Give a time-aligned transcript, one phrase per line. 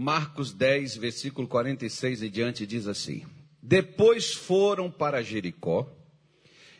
[0.00, 3.24] Marcos 10, versículo 46 e diante, diz assim:
[3.60, 5.92] Depois foram para Jericó,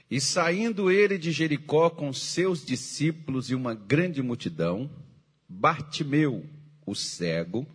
[0.09, 4.89] e saindo ele de Jericó com seus discípulos e uma grande multidão,
[5.49, 6.47] Bartimeu,
[6.87, 7.67] o cego,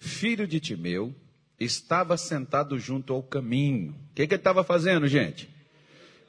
[0.00, 1.14] filho de Timeu,
[1.60, 3.90] estava sentado junto ao caminho.
[3.90, 5.50] O que, que ele estava fazendo, gente?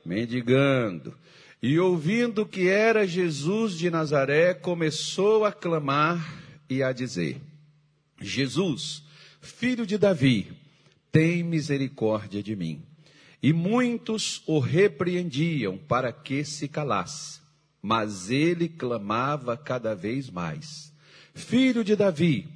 [0.05, 1.17] Mendigando.
[1.63, 7.39] E ouvindo que era Jesus de Nazaré, começou a clamar e a dizer:
[8.21, 9.03] Jesus,
[9.41, 10.51] filho de Davi,
[11.11, 12.83] tem misericórdia de mim.
[13.41, 17.39] E muitos o repreendiam para que se calasse,
[17.81, 20.93] mas ele clamava cada vez mais:
[21.33, 22.47] Filho de Davi,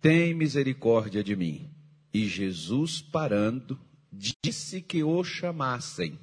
[0.00, 1.70] tem misericórdia de mim.
[2.12, 3.78] E Jesus, parando,
[4.12, 6.18] disse que o chamassem.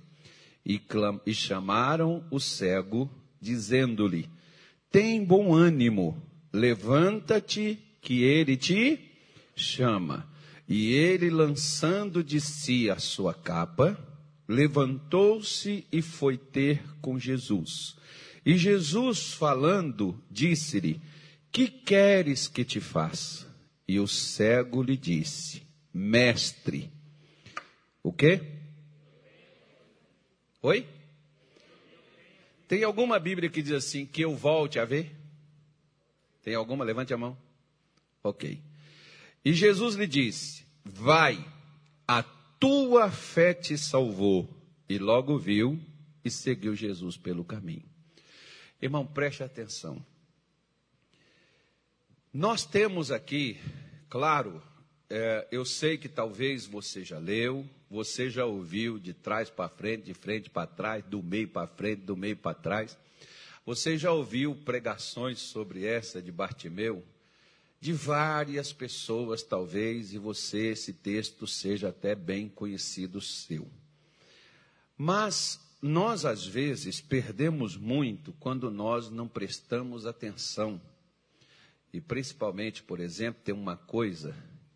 [0.65, 3.09] E, clam, e chamaram o cego,
[3.41, 4.29] dizendo-lhe:
[4.91, 6.21] Tem bom ânimo,
[6.51, 8.99] levanta-te, que ele te
[9.55, 10.27] chama.
[10.67, 13.97] E ele, lançando de si a sua capa,
[14.47, 17.95] levantou-se e foi ter com Jesus.
[18.45, 21.01] E Jesus, falando, disse-lhe:
[21.51, 23.47] Que queres que te faça?
[23.87, 25.63] E o cego lhe disse:
[25.93, 26.91] Mestre.
[28.03, 28.41] O quê?
[30.61, 30.87] Oi?
[32.67, 35.15] Tem alguma Bíblia que diz assim, que eu volte a ver?
[36.43, 36.85] Tem alguma?
[36.85, 37.35] Levante a mão.
[38.23, 38.61] Ok.
[39.43, 41.43] E Jesus lhe disse: Vai,
[42.07, 42.23] a
[42.59, 44.49] tua fé te salvou.
[44.87, 45.79] E logo viu
[46.25, 47.87] e seguiu Jesus pelo caminho.
[48.81, 50.03] Irmão, preste atenção.
[52.33, 53.59] Nós temos aqui,
[54.09, 54.61] claro,
[55.09, 60.03] é, eu sei que talvez você já leu, você já ouviu de trás para frente,
[60.05, 62.97] de frente para trás, do meio para frente, do meio para trás.
[63.65, 67.03] Você já ouviu pregações sobre essa de Bartimeu?
[67.79, 73.69] De várias pessoas, talvez, e você, esse texto, seja até bem conhecido seu.
[74.97, 80.81] Mas nós, às vezes, perdemos muito quando nós não prestamos atenção
[81.91, 84.35] e principalmente, por exemplo, tem uma coisa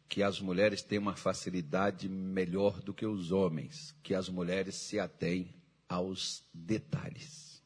[0.10, 5.00] que as mulheres têm uma facilidade melhor do que os homens, que as mulheres se
[5.00, 5.54] atêm
[5.88, 7.62] aos detalhes.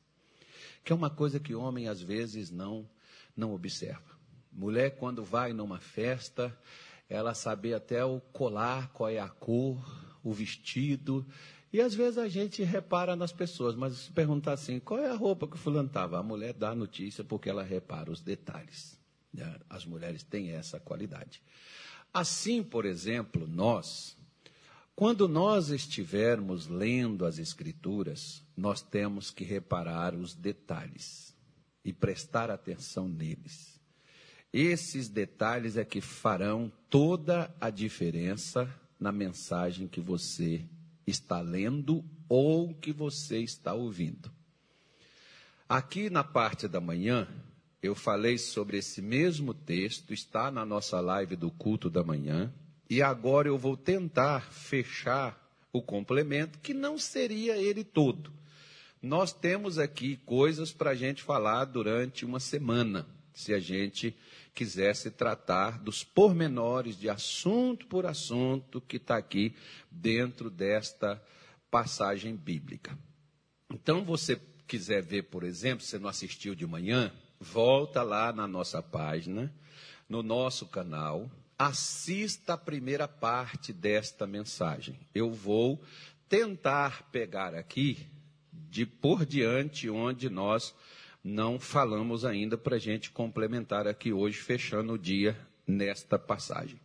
[0.84, 2.90] Que é uma coisa que o homem às vezes não
[3.36, 4.17] não observa.
[4.58, 6.58] Mulher quando vai numa festa,
[7.08, 9.80] ela sabe até o colar, qual é a cor,
[10.24, 11.24] o vestido,
[11.72, 15.16] e às vezes a gente repara nas pessoas, mas se perguntar assim, qual é a
[15.16, 16.18] roupa que o fulano estava?
[16.18, 18.98] A mulher dá a notícia porque ela repara os detalhes.
[19.32, 19.60] Né?
[19.70, 21.40] As mulheres têm essa qualidade.
[22.12, 24.18] Assim, por exemplo, nós,
[24.96, 31.36] quando nós estivermos lendo as Escrituras, nós temos que reparar os detalhes
[31.86, 33.77] e prestar atenção neles.
[34.54, 38.70] Esses detalhes é que farão toda a diferença
[39.00, 40.64] na mensagem que você
[41.06, 44.32] está lendo ou que você está ouvindo.
[45.70, 47.28] Aqui na parte da manhã,
[47.82, 52.52] eu falei sobre esse mesmo texto, está na nossa live do culto da manhã,
[52.90, 55.38] e agora eu vou tentar fechar
[55.74, 58.32] o complemento, que não seria ele todo.
[59.02, 63.06] Nós temos aqui coisas para a gente falar durante uma semana,
[63.38, 64.18] se a gente
[64.52, 69.54] quisesse tratar dos pormenores de assunto por assunto que está aqui
[69.92, 71.24] dentro desta
[71.70, 72.98] passagem bíblica.
[73.72, 78.82] Então, você quiser ver, por exemplo, se não assistiu de manhã, volta lá na nossa
[78.82, 79.54] página,
[80.10, 85.00] no nosso canal, assista a primeira parte desta mensagem.
[85.14, 85.80] Eu vou
[86.28, 88.08] tentar pegar aqui
[88.52, 90.74] de por diante onde nós
[91.28, 96.80] não falamos ainda para a gente complementar aqui hoje, fechando o dia nesta passagem.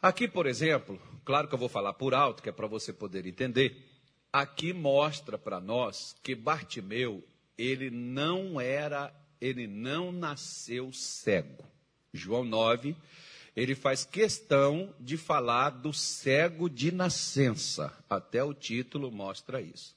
[0.00, 3.26] Aqui, por exemplo, claro que eu vou falar por alto, que é para você poder
[3.26, 3.76] entender.
[4.32, 7.22] Aqui mostra para nós que Bartimeu,
[7.58, 11.64] ele não era ele não nasceu cego.
[12.12, 12.96] João 9,
[13.54, 17.92] ele faz questão de falar do cego de nascença.
[18.08, 19.94] Até o título mostra isso.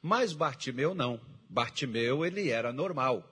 [0.00, 1.20] Mas Bartimeu não.
[1.52, 3.28] Bartimeu, ele era normal.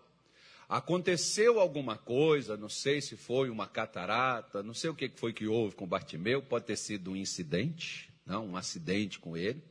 [0.69, 5.47] Aconteceu alguma coisa, não sei se foi uma catarata, não sei o que foi que
[5.47, 9.63] houve com Bartimeu, pode ter sido um incidente, não, um acidente com ele.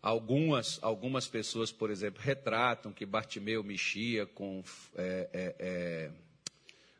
[0.00, 4.62] Algumas, algumas pessoas, por exemplo, retratam que Bartimeu mexia com.
[4.94, 6.10] É, é, é,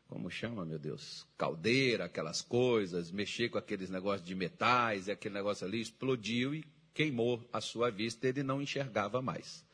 [0.09, 1.25] como chama, meu Deus?
[1.37, 6.65] Caldeira, aquelas coisas, mexia com aqueles negócios de metais, e aquele negócio ali explodiu e
[6.93, 9.65] queimou a sua vista, ele não enxergava mais.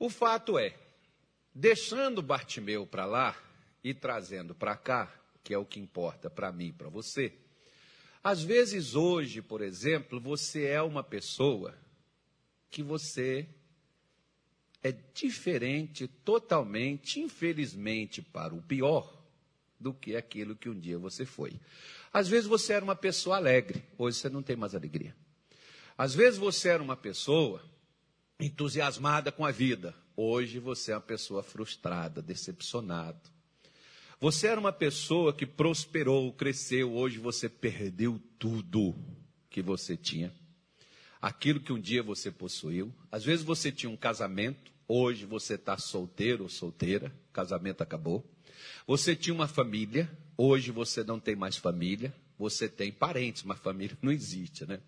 [0.00, 0.74] O fato é,
[1.54, 3.36] deixando Bartimeu para lá
[3.84, 5.14] e trazendo para cá,
[5.44, 7.34] que é o que importa para mim e para você.
[8.24, 11.78] Às vezes, hoje, por exemplo, você é uma pessoa
[12.70, 13.46] que você
[14.82, 19.22] é diferente totalmente, infelizmente, para o pior,
[19.78, 21.60] do que aquilo que um dia você foi.
[22.10, 25.14] Às vezes você era uma pessoa alegre, hoje você não tem mais alegria.
[25.98, 27.62] Às vezes você era uma pessoa
[28.44, 33.30] entusiasmada com a vida, hoje você é uma pessoa frustrada, decepcionado.
[34.20, 38.94] Você era uma pessoa que prosperou, cresceu, hoje você perdeu tudo
[39.48, 40.32] que você tinha.
[41.22, 42.92] Aquilo que um dia você possuiu.
[43.10, 48.24] Às vezes você tinha um casamento, hoje você está solteiro ou solteira, casamento acabou.
[48.86, 53.96] Você tinha uma família, hoje você não tem mais família, você tem parentes, mas família
[54.02, 54.80] não existe, né?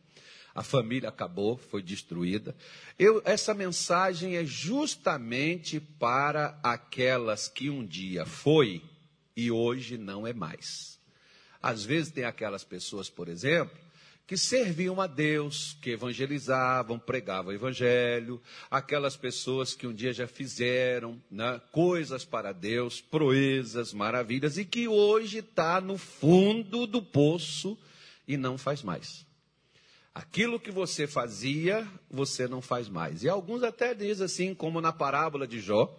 [0.55, 2.55] A família acabou, foi destruída.
[2.99, 8.83] Eu, essa mensagem é justamente para aquelas que um dia foi
[9.37, 10.99] e hoje não é mais.
[11.63, 13.79] Às vezes tem aquelas pessoas, por exemplo,
[14.27, 18.41] que serviam a Deus, que evangelizavam, pregavam o evangelho,
[18.71, 24.89] aquelas pessoas que um dia já fizeram né, coisas para Deus, proezas, maravilhas, e que
[24.89, 27.77] hoje está no fundo do poço
[28.27, 29.27] e não faz mais.
[30.15, 33.23] Aquilo que você fazia, você não faz mais.
[33.23, 35.95] E alguns até dizem assim, como na parábola de Jó,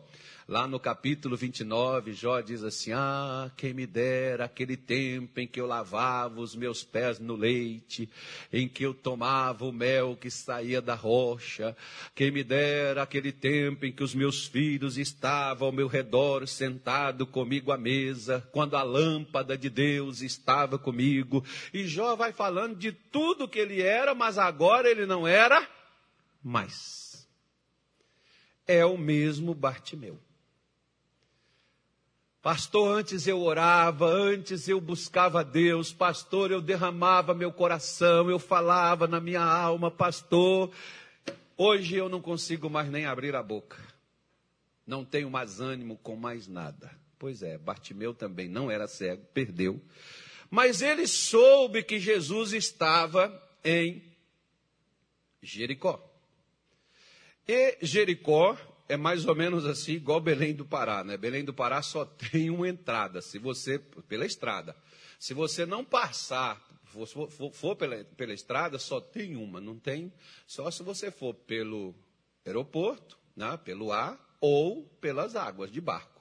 [0.46, 5.60] Lá no capítulo 29, Jó diz assim: Ah, quem me dera aquele tempo em que
[5.60, 8.10] eu lavava os meus pés no leite,
[8.52, 11.76] em que eu tomava o mel que saía da rocha,
[12.14, 17.26] quem me dera aquele tempo em que os meus filhos estavam ao meu redor, sentado
[17.26, 21.42] comigo à mesa, quando a lâmpada de Deus estava comigo.
[21.74, 25.66] E Jó vai falando de tudo que ele era, mas agora ele não era
[26.44, 27.26] mais.
[28.68, 30.20] É o mesmo Bartimeu.
[32.44, 39.08] Pastor, antes eu orava, antes eu buscava Deus, pastor, eu derramava meu coração, eu falava
[39.08, 40.70] na minha alma, pastor.
[41.56, 43.78] Hoje eu não consigo mais nem abrir a boca.
[44.86, 46.92] Não tenho mais ânimo com mais nada.
[47.18, 49.82] Pois é, Bartimeu também não era cego, perdeu.
[50.52, 54.04] Mas ele soube que Jesus estava em
[55.42, 55.98] Jericó.
[57.48, 58.58] E Jericó
[58.88, 61.18] é mais ou menos assim, igual Belém do Pará, né?
[61.18, 64.76] Belém do Pará só tem uma entrada, se você pela estrada.
[65.20, 70.12] Se você não passar, for, for, for pela, pela estrada, só tem uma, não tem.
[70.46, 71.96] Só se você for pelo
[72.46, 73.58] aeroporto, né?
[73.64, 76.14] Pelo ar ou pelas águas de barco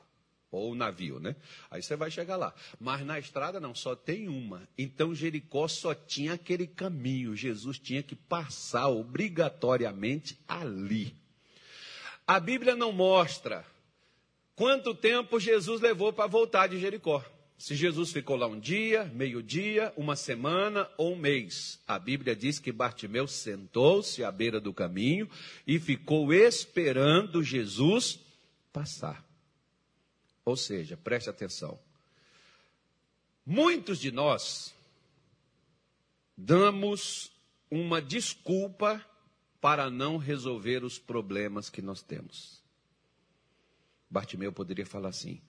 [0.52, 1.34] ou navio, né?
[1.70, 2.54] Aí você vai chegar lá.
[2.78, 4.68] Mas na estrada não, só tem uma.
[4.76, 7.34] Então Jericó só tinha aquele caminho.
[7.34, 11.16] Jesus tinha que passar obrigatoriamente ali.
[12.26, 13.64] A Bíblia não mostra
[14.54, 17.24] quanto tempo Jesus levou para voltar de Jericó.
[17.58, 21.80] Se Jesus ficou lá um dia, meio-dia, uma semana ou um mês.
[21.86, 25.30] A Bíblia diz que Bartimeu sentou-se à beira do caminho
[25.64, 28.19] e ficou esperando Jesus
[28.72, 29.24] passar.
[30.44, 31.78] Ou seja, preste atenção.
[33.46, 34.74] Muitos de nós
[36.36, 37.30] damos
[37.70, 39.04] uma desculpa
[39.62, 42.60] para não resolver os problemas que nós temos.
[44.10, 45.40] Bartimeu poderia falar assim: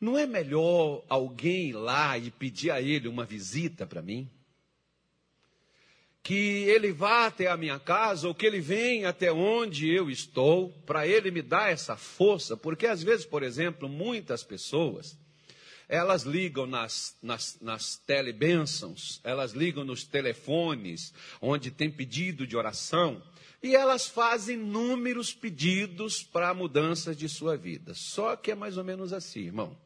[0.00, 4.26] não é melhor alguém ir lá e pedir a ele uma visita para mim?
[6.22, 10.70] Que ele vá até a minha casa ou que ele venha até onde eu estou,
[10.86, 15.16] para ele me dar essa força, porque às vezes, por exemplo, muitas pessoas,
[15.86, 23.22] elas ligam nas, nas, nas telebênçãos, elas ligam nos telefones, onde tem pedido de oração,
[23.62, 27.92] e elas fazem inúmeros pedidos para mudanças de sua vida.
[27.94, 29.76] Só que é mais ou menos assim, irmão.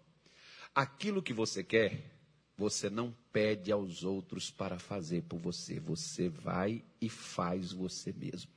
[0.75, 2.13] Aquilo que você quer,
[2.57, 5.81] você não pede aos outros para fazer por você.
[5.81, 8.51] Você vai e faz você mesmo.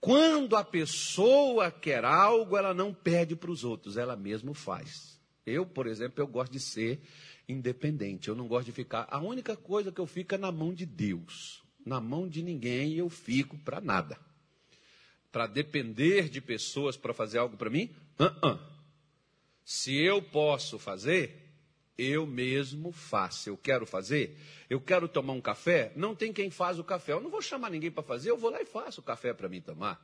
[0.00, 5.20] Quando a pessoa quer algo, ela não pede para os outros, ela mesmo faz.
[5.46, 7.00] Eu, por exemplo, eu gosto de ser
[7.48, 8.28] independente.
[8.28, 9.06] Eu não gosto de ficar.
[9.10, 12.94] A única coisa que eu fico é na mão de Deus na mão de ninguém
[12.94, 14.18] eu fico para nada.
[15.30, 17.90] Para depender de pessoas para fazer algo para mim?
[18.18, 18.58] Uh -uh.
[19.64, 21.42] Se eu posso fazer,
[21.96, 23.48] eu mesmo faço.
[23.48, 24.36] Eu quero fazer,
[24.68, 27.12] eu quero tomar um café, não tem quem faz o café.
[27.12, 29.48] Eu não vou chamar ninguém para fazer, eu vou lá e faço o café para
[29.48, 30.00] mim tomar.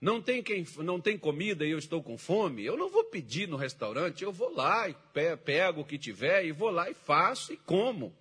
[0.00, 3.46] Não tem quem não tem comida e eu estou com fome, eu não vou pedir
[3.46, 4.96] no restaurante, eu vou lá e
[5.44, 8.12] pego o que tiver e vou lá e faço e como.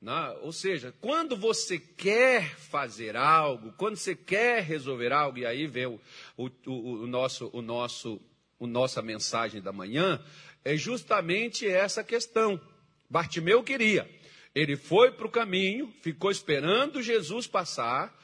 [0.00, 0.36] Né?
[0.42, 5.86] Ou seja, quando você quer fazer algo, quando você quer resolver algo, e aí vem
[5.86, 6.00] o,
[6.36, 8.20] o, o, nosso, o nosso,
[8.58, 10.22] o nossa mensagem da manhã,
[10.64, 12.60] é justamente essa questão.
[13.08, 14.08] Bartimeu queria.
[14.54, 18.16] Ele foi para o caminho, ficou esperando Jesus passar,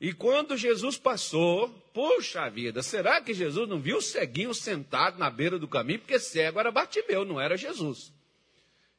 [0.00, 5.30] e quando Jesus passou, puxa vida, será que Jesus não viu o ceguinho sentado na
[5.30, 6.00] beira do caminho?
[6.00, 8.12] Porque cego era Bartimeu, não era Jesus.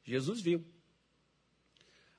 [0.03, 0.65] Jesus viu.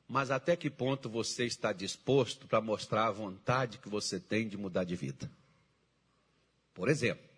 [0.09, 4.57] Mas até que ponto você está disposto para mostrar a vontade que você tem de
[4.57, 5.31] mudar de vida?
[6.73, 7.29] Por exemplo,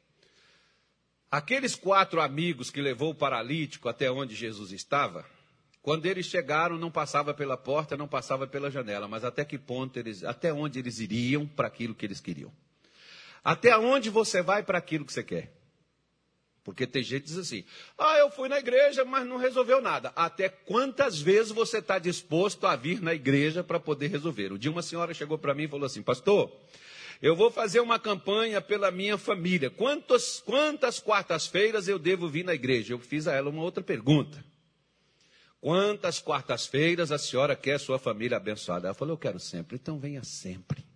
[1.28, 5.26] aqueles quatro amigos que levou o paralítico até onde Jesus estava,
[5.82, 9.98] quando eles chegaram, não passava pela porta, não passava pela janela, mas até que ponto
[9.98, 12.52] eles, até onde eles iriam para aquilo que eles queriam?
[13.42, 15.59] Até onde você vai para aquilo que você quer?
[16.70, 17.64] Porque tem gente que diz assim:
[17.98, 20.12] ah, eu fui na igreja, mas não resolveu nada.
[20.14, 24.52] Até quantas vezes você está disposto a vir na igreja para poder resolver?
[24.52, 26.50] O dia uma senhora chegou para mim e falou assim: Pastor,
[27.20, 29.68] eu vou fazer uma campanha pela minha família.
[29.68, 32.94] Quantas, quantas quartas-feiras eu devo vir na igreja?
[32.94, 34.42] Eu fiz a ela uma outra pergunta.
[35.60, 38.88] Quantas quartas-feiras a senhora quer sua família abençoada?
[38.88, 39.76] Ela falou, eu quero sempre.
[39.76, 40.89] Então venha sempre.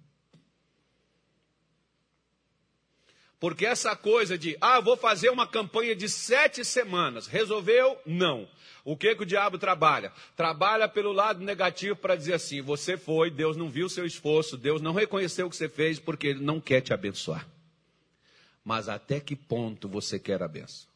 [3.45, 8.01] Porque essa coisa de, ah, vou fazer uma campanha de sete semanas, resolveu?
[8.07, 8.49] Não.
[8.83, 10.11] O que, que o diabo trabalha?
[10.35, 14.57] Trabalha pelo lado negativo para dizer assim: você foi, Deus não viu o seu esforço,
[14.57, 17.47] Deus não reconheceu o que você fez, porque Ele não quer te abençoar.
[18.65, 20.89] Mas até que ponto você quer a benção?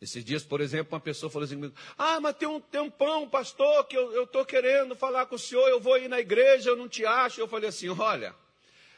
[0.00, 3.28] Esses dias, por exemplo, uma pessoa falou assim: Ah, mas tem um, tem um pão,
[3.28, 6.76] pastor, que eu estou querendo falar com o senhor, eu vou ir na igreja, eu
[6.76, 7.40] não te acho.
[7.40, 8.32] Eu falei assim: Olha,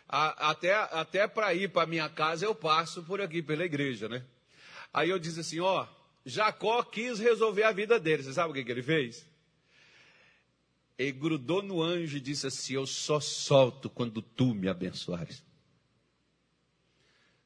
[0.09, 4.25] a, até, até para ir para minha casa eu passo por aqui, pela igreja, né?
[4.93, 5.87] Aí eu disse assim: Ó,
[6.25, 8.23] Jacó quis resolver a vida dele.
[8.23, 9.27] Você sabe o que, que ele fez?
[10.97, 15.45] Ele grudou no anjo e disse assim: Eu só solto quando tu me abençoares.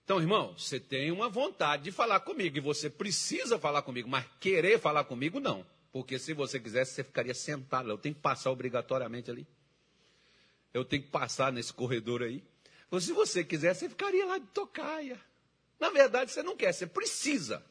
[0.04, 4.26] Então, irmão, você tem uma vontade de falar comigo e você precisa falar comigo, mas
[4.40, 5.64] querer falar comigo não.
[5.92, 7.90] Porque se você quisesse, você ficaria sentado.
[7.90, 9.46] Eu tenho que passar obrigatoriamente ali.
[10.72, 12.42] Eu tenho que passar nesse corredor aí.
[12.92, 15.18] Ou se você quiser, você ficaria lá de tocaia.
[15.80, 17.64] Na verdade, você não quer, você precisa.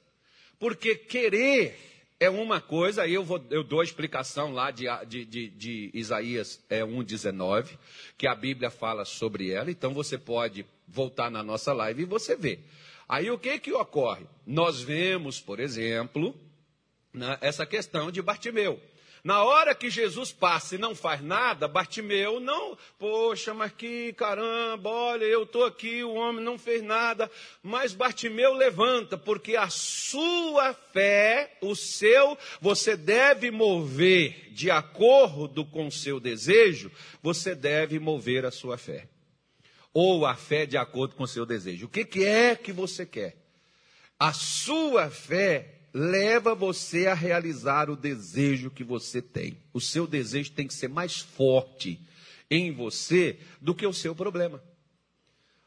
[0.57, 1.79] Porque querer
[2.19, 5.91] é uma coisa, aí eu, vou, eu dou a explicação lá de, de, de, de
[5.93, 7.77] Isaías é, 1,19,
[8.17, 12.35] que a Bíblia fala sobre ela, então você pode voltar na nossa live e você
[12.35, 12.59] vê.
[13.07, 14.25] Aí o que que ocorre?
[14.45, 16.35] Nós vemos, por exemplo,
[17.13, 18.81] né, essa questão de Bartimeu.
[19.23, 24.89] Na hora que Jesus passa e não faz nada, Bartimeu não, poxa, mas que caramba,
[24.89, 27.29] olha, eu estou aqui, o homem não fez nada.
[27.61, 35.85] Mas Bartimeu levanta, porque a sua fé, o seu, você deve mover de acordo com
[35.85, 39.07] o seu desejo, você deve mover a sua fé.
[39.93, 41.85] Ou a fé de acordo com o seu desejo.
[41.85, 43.35] O que, que é que você quer?
[44.17, 49.57] A sua fé leva você a realizar o desejo que você tem.
[49.73, 51.99] O seu desejo tem que ser mais forte
[52.49, 54.63] em você do que o seu problema.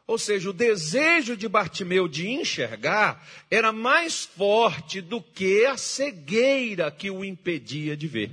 [0.06, 6.90] Ou seja, o desejo de Bartimeu de enxergar era mais forte do que a cegueira
[6.90, 8.30] que o impedia de ver.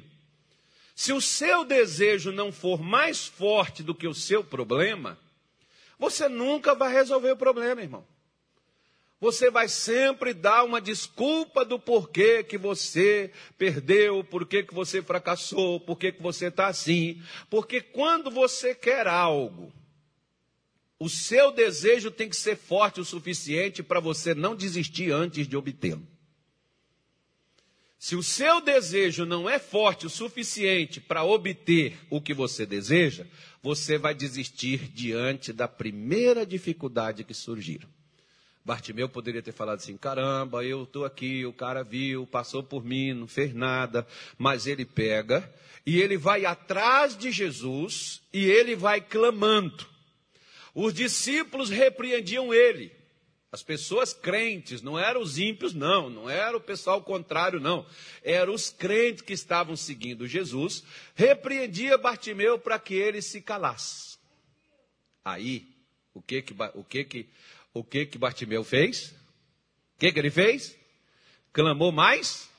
[0.93, 5.17] Se o seu desejo não for mais forte do que o seu problema,
[5.97, 8.05] você nunca vai resolver o problema, irmão
[9.21, 15.79] você vai sempre dar uma desculpa do porquê que você perdeu, porquê que você fracassou,
[15.79, 17.21] porquê que você está assim.
[17.47, 19.71] Porque quando você quer algo,
[20.97, 25.55] o seu desejo tem que ser forte o suficiente para você não desistir antes de
[25.55, 26.05] obtê-lo.
[27.99, 33.27] Se o seu desejo não é forte o suficiente para obter o que você deseja,
[33.61, 37.87] você vai desistir diante da primeira dificuldade que surgir.
[38.63, 43.13] Bartimeu poderia ter falado assim: caramba, eu estou aqui, o cara viu, passou por mim,
[43.13, 44.05] não fez nada,
[44.37, 45.51] mas ele pega
[45.85, 49.87] e ele vai atrás de Jesus e ele vai clamando.
[50.73, 52.91] Os discípulos repreendiam ele.
[53.51, 57.85] As pessoas crentes, não eram os ímpios, não, não era o pessoal contrário, não.
[58.23, 60.83] Eram os crentes que estavam seguindo Jesus,
[61.15, 64.17] repreendia Bartimeu para que ele se calasse.
[65.25, 65.67] Aí,
[66.13, 67.29] o que que, o que que
[67.73, 69.11] o que que Bartimeu fez?
[69.95, 70.77] O que que ele fez?
[71.53, 72.49] Clamou mais?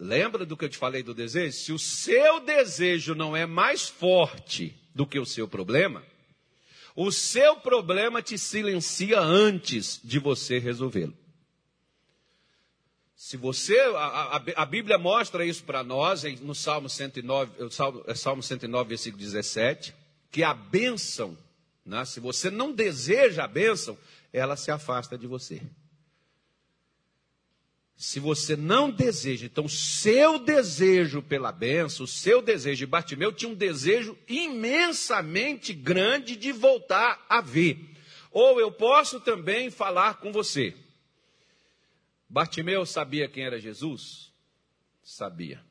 [0.00, 1.56] Lembra do que eu te falei do desejo?
[1.56, 6.02] Se o seu desejo não é mais forte do que o seu problema,
[6.96, 11.16] o seu problema te silencia antes de você resolvê-lo.
[13.14, 18.14] Se você, a, a, a, Bíblia mostra isso para nós no Salmo 109, Salmo, é
[18.14, 19.94] Salmo 109, versículo 17,
[20.30, 21.36] que a bênção
[21.88, 22.04] né?
[22.04, 23.98] Se você não deseja a bênção,
[24.32, 25.62] ela se afasta de você.
[27.96, 33.50] Se você não deseja, então seu desejo pela benção, o seu desejo de Bartimeu tinha
[33.50, 37.76] um desejo imensamente grande de voltar a ver.
[38.30, 40.76] Ou eu posso também falar com você.
[42.28, 44.30] Bartimeu sabia quem era Jesus?
[45.02, 45.64] Sabia.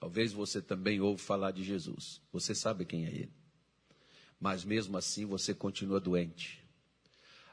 [0.00, 2.20] Talvez você também ouve falar de Jesus.
[2.32, 3.39] Você sabe quem é ele.
[4.40, 6.64] Mas mesmo assim você continua doente.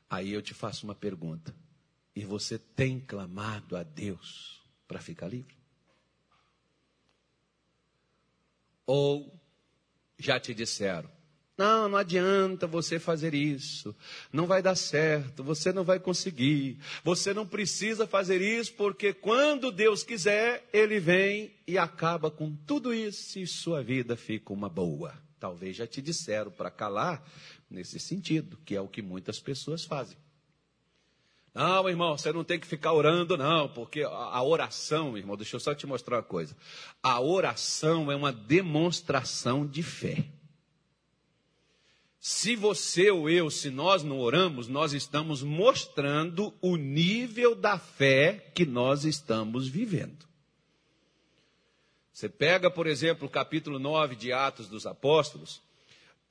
[0.10, 1.54] Aí eu te faço uma pergunta.
[2.16, 5.56] E você tem clamado a Deus para ficar livre?
[8.86, 9.38] Ou
[10.18, 11.12] já te disseram,
[11.58, 13.96] não, não adianta você fazer isso.
[14.32, 16.78] Não vai dar certo, você não vai conseguir.
[17.04, 22.94] Você não precisa fazer isso porque quando Deus quiser, ele vem e acaba com tudo
[22.94, 25.27] isso e sua vida fica uma boa.
[25.40, 27.24] Talvez já te disseram para calar
[27.70, 30.18] nesse sentido, que é o que muitas pessoas fazem.
[31.58, 35.60] Não, irmão, você não tem que ficar orando, não, porque a oração, irmão, deixa eu
[35.60, 36.56] só te mostrar uma coisa.
[37.02, 40.24] A oração é uma demonstração de fé.
[42.20, 48.52] Se você ou eu, se nós não oramos, nós estamos mostrando o nível da fé
[48.54, 50.27] que nós estamos vivendo.
[52.18, 55.62] Você pega, por exemplo, o capítulo 9 de Atos dos Apóstolos,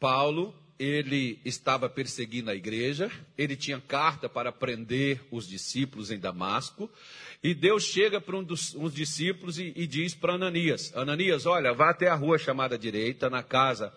[0.01, 6.91] Paulo, ele estava perseguindo a igreja, ele tinha carta para prender os discípulos em Damasco,
[7.41, 11.73] e Deus chega para um dos uns discípulos e, e diz para Ananias: Ananias, olha,
[11.73, 13.95] vá até a rua chamada direita, na casa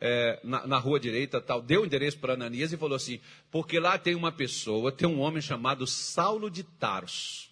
[0.00, 3.78] é, na, na, rua direita, tal, deu o endereço para Ananias e falou assim: porque
[3.78, 7.48] lá tem uma pessoa, tem um homem chamado Saulo de Tarso.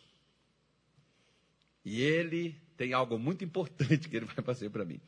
[1.84, 5.00] E ele tem algo muito importante que ele vai fazer para mim.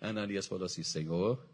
[0.00, 1.44] Ananias falou assim: Senhor,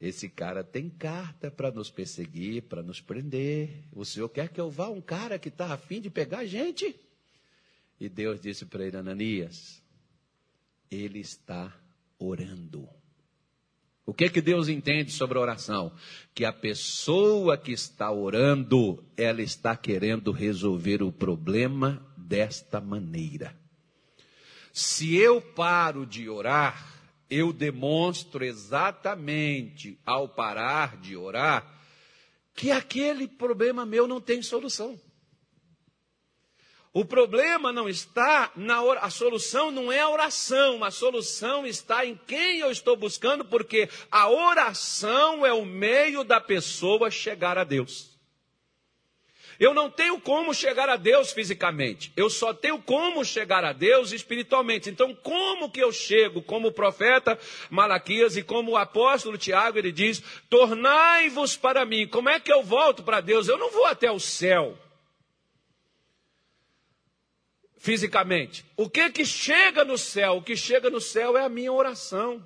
[0.00, 3.84] esse cara tem carta para nos perseguir, para nos prender.
[3.92, 6.94] O senhor quer que eu vá um cara que está afim de pegar a gente?
[7.98, 9.82] E Deus disse para ele, Ananias,
[10.90, 11.74] ele está
[12.18, 12.88] orando.
[14.06, 15.90] O que que Deus entende sobre oração?
[16.34, 23.63] Que a pessoa que está orando, ela está querendo resolver o problema desta maneira.
[24.76, 26.92] Se eu paro de orar,
[27.30, 31.64] eu demonstro exatamente ao parar de orar
[32.56, 35.00] que aquele problema meu não tem solução.
[36.92, 42.18] O problema não está na a solução não é a oração, a solução está em
[42.26, 48.13] quem eu estou buscando, porque a oração é o meio da pessoa chegar a Deus.
[49.58, 54.12] Eu não tenho como chegar a Deus fisicamente, eu só tenho como chegar a Deus
[54.12, 54.90] espiritualmente.
[54.90, 56.42] Então, como que eu chego?
[56.42, 57.38] Como o profeta
[57.70, 62.06] Malaquias e como o apóstolo Tiago, ele diz: Tornai-vos para mim.
[62.06, 63.48] Como é que eu volto para Deus?
[63.48, 64.78] Eu não vou até o céu
[67.84, 68.64] fisicamente.
[68.78, 70.38] O que que chega no céu?
[70.38, 72.42] O que chega no céu é a minha oração.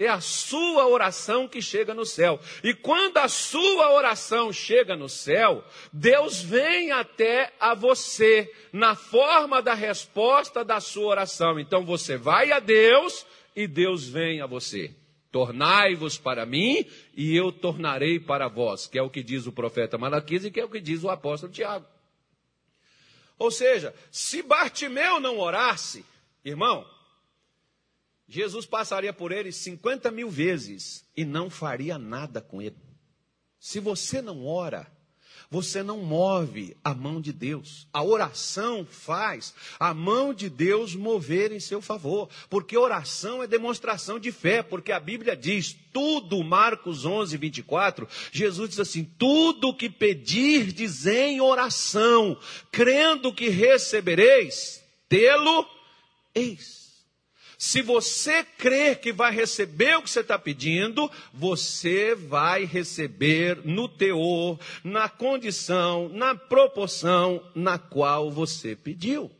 [0.00, 2.40] É a sua oração que chega no céu.
[2.64, 9.60] E quando a sua oração chega no céu, Deus vem até a você na forma
[9.60, 11.60] da resposta da sua oração.
[11.60, 14.96] Então você vai a Deus e Deus vem a você.
[15.30, 19.98] Tornai-vos para mim e eu tornarei para vós, que é o que diz o profeta
[19.98, 21.84] Malaquias e que é o que diz o apóstolo Tiago.
[23.38, 26.06] Ou seja, se Bartimeu não orasse,
[26.42, 26.86] irmão,
[28.30, 32.76] Jesus passaria por ele 50 mil vezes e não faria nada com ele.
[33.58, 34.86] Se você não ora,
[35.50, 37.88] você não move a mão de Deus.
[37.92, 44.16] A oração faz a mão de Deus mover em seu favor, porque oração é demonstração
[44.16, 49.90] de fé, porque a Bíblia diz tudo, Marcos 11, 24, Jesus diz assim: tudo que
[49.90, 52.38] pedirdes em oração,
[52.70, 55.66] crendo que recebereis, tê-lo
[56.32, 56.79] eis.
[57.62, 63.86] Se você crer que vai receber o que você está pedindo, você vai receber no
[63.86, 69.30] teor, na condição, na proporção na qual você pediu.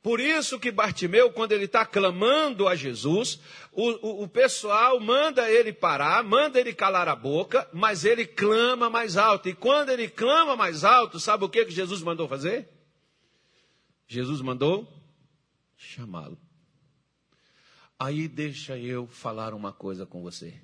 [0.00, 3.40] Por isso que Bartimeu, quando ele está clamando a Jesus,
[3.72, 8.88] o, o, o, pessoal manda ele parar, manda ele calar a boca, mas ele clama
[8.88, 9.48] mais alto.
[9.48, 12.68] E quando ele clama mais alto, sabe o que, que Jesus mandou fazer?
[14.06, 14.86] Jesus mandou
[15.76, 16.38] chamá-lo.
[18.02, 20.54] Aí deixa eu falar uma coisa com você.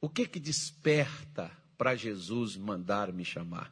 [0.00, 3.70] O que que desperta para Jesus mandar me chamar?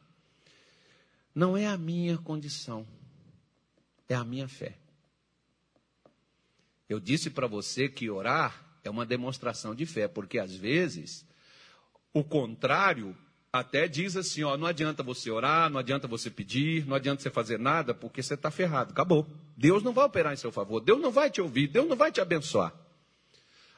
[1.33, 2.85] Não é a minha condição,
[4.07, 4.77] é a minha fé.
[6.87, 11.25] Eu disse para você que orar é uma demonstração de fé, porque às vezes
[12.13, 13.17] o contrário
[13.51, 17.31] até diz assim: ó, não adianta você orar, não adianta você pedir, não adianta você
[17.31, 19.25] fazer nada, porque você está ferrado, acabou.
[19.57, 22.11] Deus não vai operar em seu favor, Deus não vai te ouvir, Deus não vai
[22.11, 22.84] te abençoar.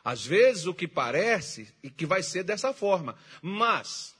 [0.08, 4.16] Às vezes o que parece e que vai ser dessa forma, mas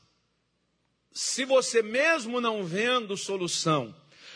[1.14, 3.96] se você mesmo não vendo solução,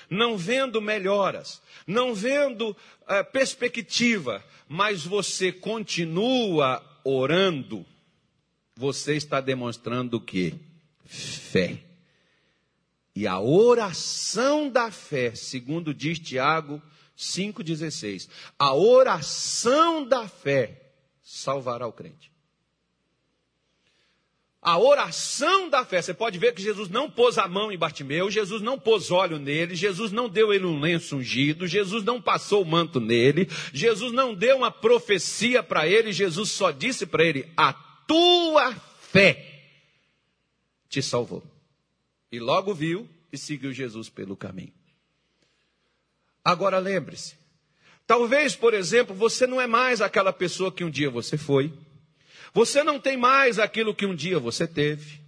[0.10, 2.74] não vendo melhoras, não vendo
[3.06, 7.86] é, perspectiva, mas você continua orando,
[8.74, 10.54] você está demonstrando o quê?
[11.06, 11.84] Fé.
[13.14, 16.82] E a oração da fé, segundo diz Tiago
[17.18, 20.81] 5,16, a oração da fé
[21.32, 22.32] salvará o crente.
[24.62, 28.30] A oração da fé, você pode ver que Jesus não pôs a mão em Bartimeu,
[28.30, 32.62] Jesus não pôs óleo nele, Jesus não deu ele um lenço ungido, Jesus não passou
[32.62, 37.52] o manto nele, Jesus não deu uma profecia para ele, Jesus só disse para ele:
[37.58, 39.64] A tua fé
[40.88, 41.44] te salvou.
[42.32, 44.74] E logo viu e seguiu Jesus pelo caminho.
[46.44, 47.36] Agora lembre-se,
[48.12, 51.72] talvez, por exemplo, você não é mais aquela pessoa que um dia você foi.
[52.54, 55.22] Você não tem mais aquilo que um dia você teve.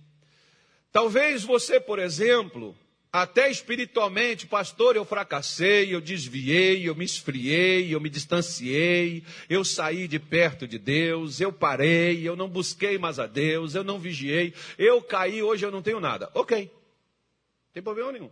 [0.91, 2.75] Talvez você, por exemplo,
[3.09, 10.05] até espiritualmente, pastor, eu fracassei, eu desviei, eu me esfriei, eu me distanciei, eu saí
[10.05, 14.53] de perto de Deus, eu parei, eu não busquei mais a Deus, eu não vigiei,
[14.77, 16.29] eu caí, hoje eu não tenho nada.
[16.33, 18.31] Ok, não tem problema nenhum.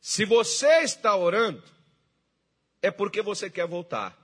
[0.00, 1.62] Se você está orando,
[2.82, 4.20] é porque você quer voltar.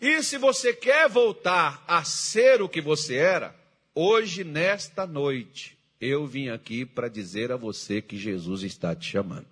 [0.00, 3.56] E se você quer voltar a ser o que você era,
[3.94, 9.46] hoje, nesta noite, eu vim aqui para dizer a você que Jesus está te chamando.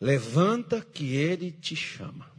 [0.00, 2.33] Levanta que ele te chama.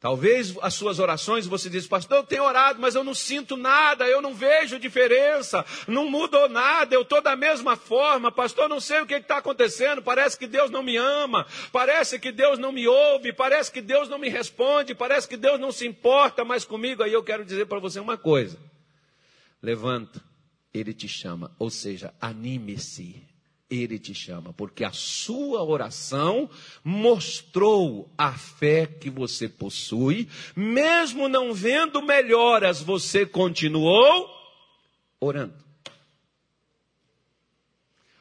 [0.00, 4.08] Talvez as suas orações você diz, pastor, eu tenho orado, mas eu não sinto nada,
[4.08, 9.02] eu não vejo diferença, não mudou nada, eu estou da mesma forma, pastor, não sei
[9.02, 12.88] o que está acontecendo, parece que Deus não me ama, parece que Deus não me
[12.88, 17.02] ouve, parece que Deus não me responde, parece que Deus não se importa mais comigo.
[17.02, 18.58] Aí eu quero dizer para você uma coisa:
[19.62, 20.18] levanta,
[20.72, 23.22] Ele te chama, ou seja, anime-se,
[23.70, 26.50] ele te chama, porque a sua oração
[26.82, 34.28] mostrou a fé que você possui, mesmo não vendo melhoras, você continuou
[35.20, 35.54] orando.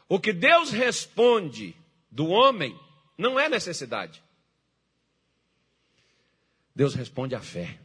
[0.08, 1.76] O que Deus responde
[2.12, 2.78] do homem
[3.18, 4.22] não é necessidade.
[6.76, 7.80] Deus responde a fé.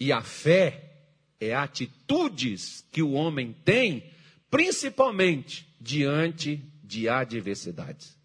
[0.00, 0.92] E a fé
[1.40, 4.10] é atitudes que o homem tem,
[4.50, 8.16] principalmente diante de adversidades.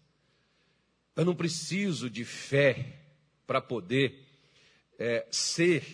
[1.16, 2.98] Eu não preciso de fé
[3.46, 4.22] para poder
[4.98, 5.84] é, ser,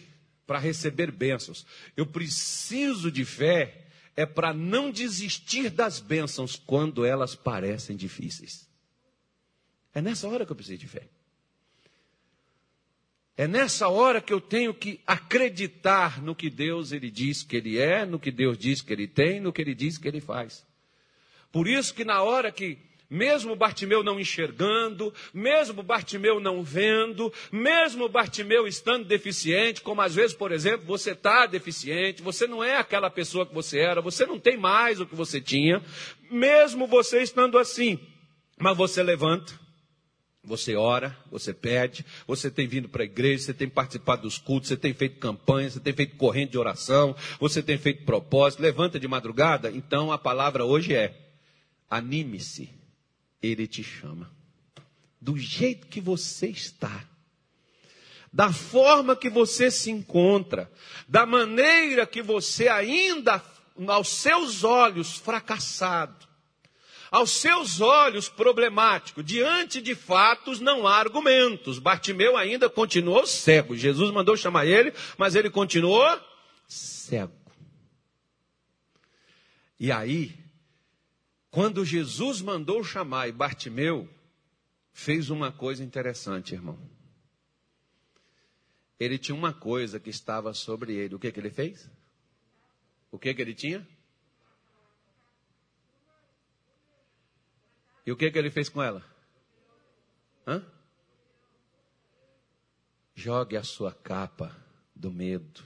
[0.47, 1.65] para receber bênçãos.
[1.97, 8.69] Eu preciso de fé é para não desistir das bênçãos quando elas parecem difíceis.
[9.95, 11.09] É nessa hora que eu preciso de fé.
[13.37, 17.79] É nessa hora que eu tenho que acreditar no que Deus ele diz que ele
[17.79, 20.67] é, no que Deus diz que ele tem, no que ele diz que ele faz.
[21.57, 22.77] Por isso que na hora que
[23.09, 30.37] mesmo Bartimeu não enxergando, mesmo Bartimeu não vendo, mesmo Bartimeu estando deficiente, como às vezes,
[30.37, 34.39] por exemplo, você está deficiente, você não é aquela pessoa que você era, você não
[34.39, 35.83] tem mais o que você tinha,
[36.31, 37.99] mesmo você estando assim,
[38.59, 39.59] mas você levanta,
[40.45, 44.69] você ora, você pede, você tem vindo para a igreja, você tem participado dos cultos,
[44.69, 49.01] você tem feito campanha, você tem feito corrente de oração, você tem feito propósito, levanta
[49.01, 51.23] de madrugada, então a palavra hoje é
[51.89, 52.71] Anime-se,
[53.43, 54.31] ele te chama.
[55.21, 57.05] Do jeito que você está,
[58.33, 60.71] da forma que você se encontra,
[61.09, 63.43] da maneira que você ainda,
[63.87, 66.27] aos seus olhos, fracassado,
[67.11, 71.79] aos seus olhos problemático, diante de fatos não há argumentos.
[71.79, 73.77] Bartimeu ainda continuou cego.
[73.77, 76.21] Jesus mandou chamar ele, mas ele continuou
[76.69, 77.33] cego.
[79.79, 80.35] E aí,
[81.57, 84.07] quando Jesus mandou chamar e Bartimeu,
[84.93, 86.79] fez uma coisa interessante, irmão.
[89.01, 91.15] Ele tinha uma coisa que estava sobre ele.
[91.15, 91.91] O que, que ele fez?
[93.11, 93.89] O que, que ele tinha?
[98.05, 99.03] E o que, que ele fez com ela?
[100.47, 100.63] Hã?
[103.15, 104.55] Jogue a sua capa
[104.95, 105.65] do medo,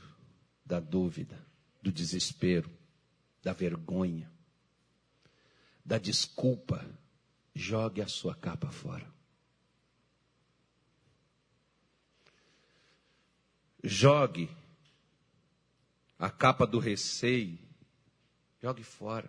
[0.64, 1.44] da dúvida,
[1.82, 2.70] do desespero,
[3.42, 4.30] da vergonha
[5.90, 6.88] da desculpa,
[7.52, 9.12] jogue a sua capa fora.
[13.82, 14.48] Jogue
[16.16, 17.58] a capa do receio,
[18.62, 19.28] Jogue fora.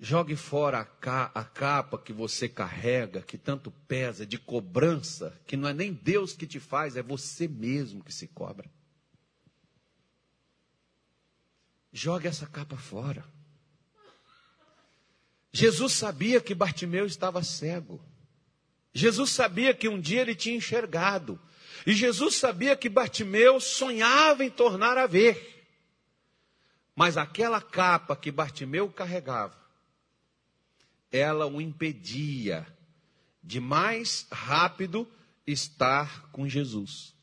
[0.00, 5.56] Jogue fora a, ca a, capa que você carrega, que tanto pesa, de cobrança, que
[5.56, 8.70] não é nem Deus que te faz, é você mesmo que se cobra.
[11.92, 13.33] Jogue essa capa fora.
[15.54, 18.04] Jesus sabia que Bartimeu estava cego.
[18.92, 21.40] Jesus sabia que um dia ele tinha enxergado.
[21.86, 25.64] E Jesus sabia que Bartimeu sonhava em tornar a ver.
[26.96, 29.56] Mas aquela capa que Bartimeu carregava,
[31.12, 32.66] ela o impedia
[33.40, 35.08] de mais rápido
[35.46, 37.14] estar com Jesus.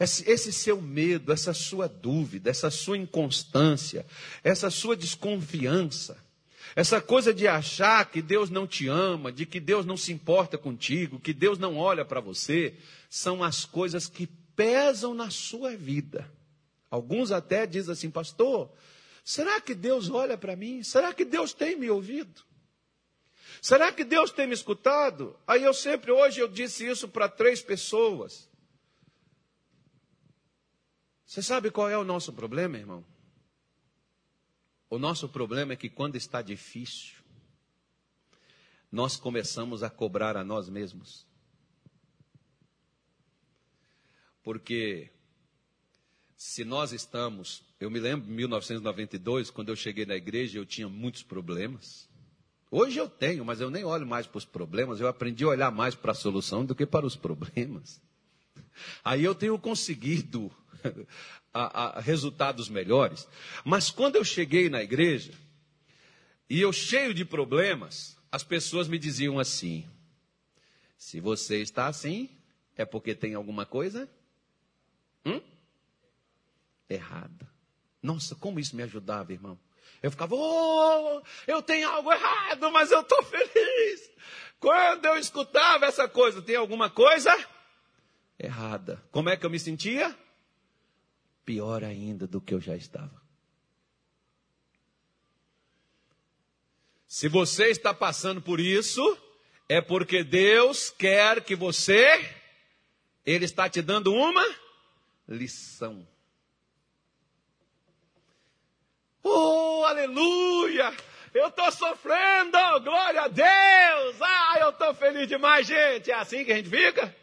[0.00, 4.04] Esse, esse, seu medo, essa sua dúvida, essa sua inconstância,
[4.42, 6.23] essa sua desconfiança,
[6.76, 10.58] essa coisa de achar que Deus não te ama, de que Deus não se importa
[10.58, 12.76] contigo, que Deus não olha para você,
[13.08, 16.30] são as coisas que pesam na sua vida.
[16.90, 18.72] Alguns até dizem assim, pastor,
[19.24, 20.82] será que Deus olha para mim?
[20.82, 22.42] Será que Deus tem me ouvido?
[23.62, 25.38] Será que Deus tem me escutado?
[25.46, 28.50] Aí eu sempre, hoje eu disse isso para três pessoas.
[31.24, 33.04] Você sabe qual é o nosso problema, irmão?
[34.94, 37.14] O nosso problema é que quando está difícil,
[38.92, 41.26] nós começamos a cobrar a nós mesmos.
[44.40, 45.10] Porque
[46.36, 50.88] se nós estamos, eu me lembro de 1992, quando eu cheguei na igreja, eu tinha
[50.88, 52.08] muitos problemas.
[52.70, 55.72] Hoje eu tenho, mas eu nem olho mais para os problemas, eu aprendi a olhar
[55.72, 58.00] mais para a solução do que para os problemas.
[59.02, 60.52] Aí eu tenho conseguido
[61.52, 63.28] a, a resultados melhores.
[63.64, 65.32] Mas quando eu cheguei na igreja,
[66.48, 69.88] e eu cheio de problemas, as pessoas me diziam assim:
[70.96, 72.28] se você está assim,
[72.76, 74.08] é porque tem alguma coisa
[75.24, 75.40] hum?
[76.88, 77.48] errada.
[78.02, 79.58] Nossa, como isso me ajudava, irmão.
[80.02, 84.10] Eu ficava, oh, eu tenho algo errado, mas eu estou feliz.
[84.60, 87.30] Quando eu escutava essa coisa, tem alguma coisa
[88.38, 89.02] errada.
[89.10, 90.14] Como é que eu me sentia?
[91.44, 93.22] Pior ainda do que eu já estava.
[97.06, 99.00] Se você está passando por isso,
[99.68, 102.28] é porque Deus quer que você,
[103.24, 104.44] Ele está te dando uma
[105.28, 106.06] lição.
[109.22, 110.92] Oh, aleluia!
[111.32, 114.20] Eu estou sofrendo, glória a Deus!
[114.20, 116.10] Ah, eu estou feliz demais, gente!
[116.10, 117.14] É assim que a gente fica?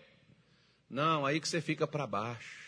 [0.90, 2.61] Não, aí que você fica para baixo.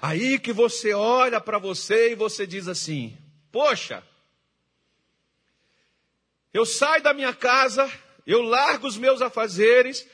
[0.00, 3.16] Aí que você olha para você e você diz assim:
[3.52, 4.02] Poxa,
[6.52, 7.90] eu saio da minha casa,
[8.26, 10.06] eu largo os meus afazeres,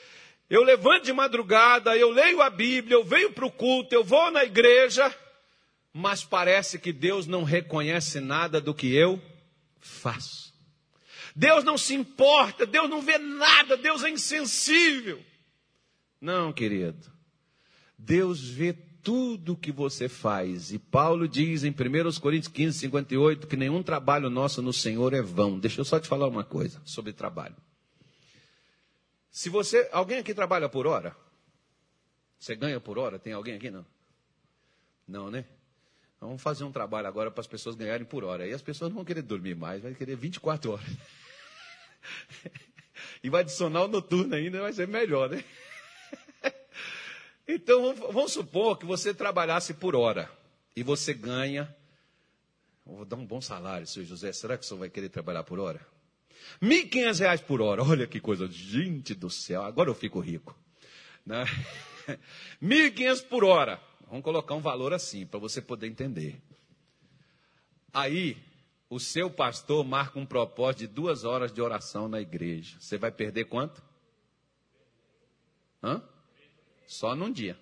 [0.51, 4.31] eu levanto de madrugada, eu leio a Bíblia, eu venho para o culto, eu vou
[4.31, 5.14] na igreja
[5.99, 9.18] mas parece que Deus não reconhece nada do que eu
[9.81, 10.53] faço.
[11.35, 15.25] Deus não se importa, Deus não vê nada, Deus é insensível.
[16.20, 17.11] Não, querido.
[17.96, 18.75] Deus vê
[19.07, 20.73] tudo que você faz.
[20.73, 25.23] E Paulo diz em 1 Coríntios 15, 58 que nenhum trabalho nosso no Senhor é
[25.23, 25.61] vão.
[25.61, 27.55] Deixa eu só te falar uma coisa sobre trabalho.
[29.31, 31.14] Se você, alguém aqui trabalha por hora?
[32.37, 33.16] Você ganha por hora?
[33.16, 33.87] Tem alguém aqui não?
[35.07, 35.45] Não, né?
[36.21, 38.42] Vamos fazer um trabalho agora para as pessoas ganharem por hora.
[38.42, 40.85] Aí as pessoas não vão querer dormir mais, vai querer 24 horas.
[43.23, 45.45] e vai adicionar o noturno ainda, vai ser melhor, né?
[47.49, 50.31] Então, vamos supor que você trabalhasse por hora
[50.75, 51.75] e você ganha.
[52.85, 54.33] Vou dar um bom salário, senhor José.
[54.33, 55.81] Será que o senhor vai querer trabalhar por hora?
[56.61, 57.83] R$ 1.500 por hora.
[57.83, 58.47] Olha que coisa.
[58.47, 60.57] Gente do céu, agora eu fico rico.
[61.25, 61.45] Né?
[62.07, 62.19] R$
[62.63, 63.81] 1.500 por hora.
[64.09, 66.41] Vamos colocar um valor assim, para você poder entender.
[67.93, 68.37] Aí,
[68.89, 72.77] o seu pastor marca um propósito de duas horas de oração na igreja.
[72.79, 73.83] Você vai perder quanto?
[75.83, 76.03] Hã?
[76.87, 77.59] Só num dia.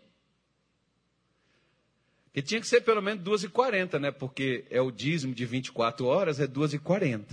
[2.32, 4.10] Que tinha que ser pelo menos 2h40, né?
[4.10, 7.24] Porque é o dízimo de 24 horas, é 2h40.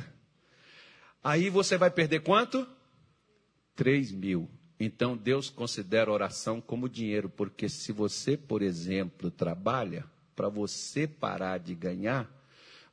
[1.24, 2.68] Aí você vai perder quanto?
[3.76, 4.50] 3 mil.
[4.80, 11.60] Então Deus considera oração como dinheiro, porque se você, por exemplo, trabalha, para você parar
[11.60, 12.30] de ganhar,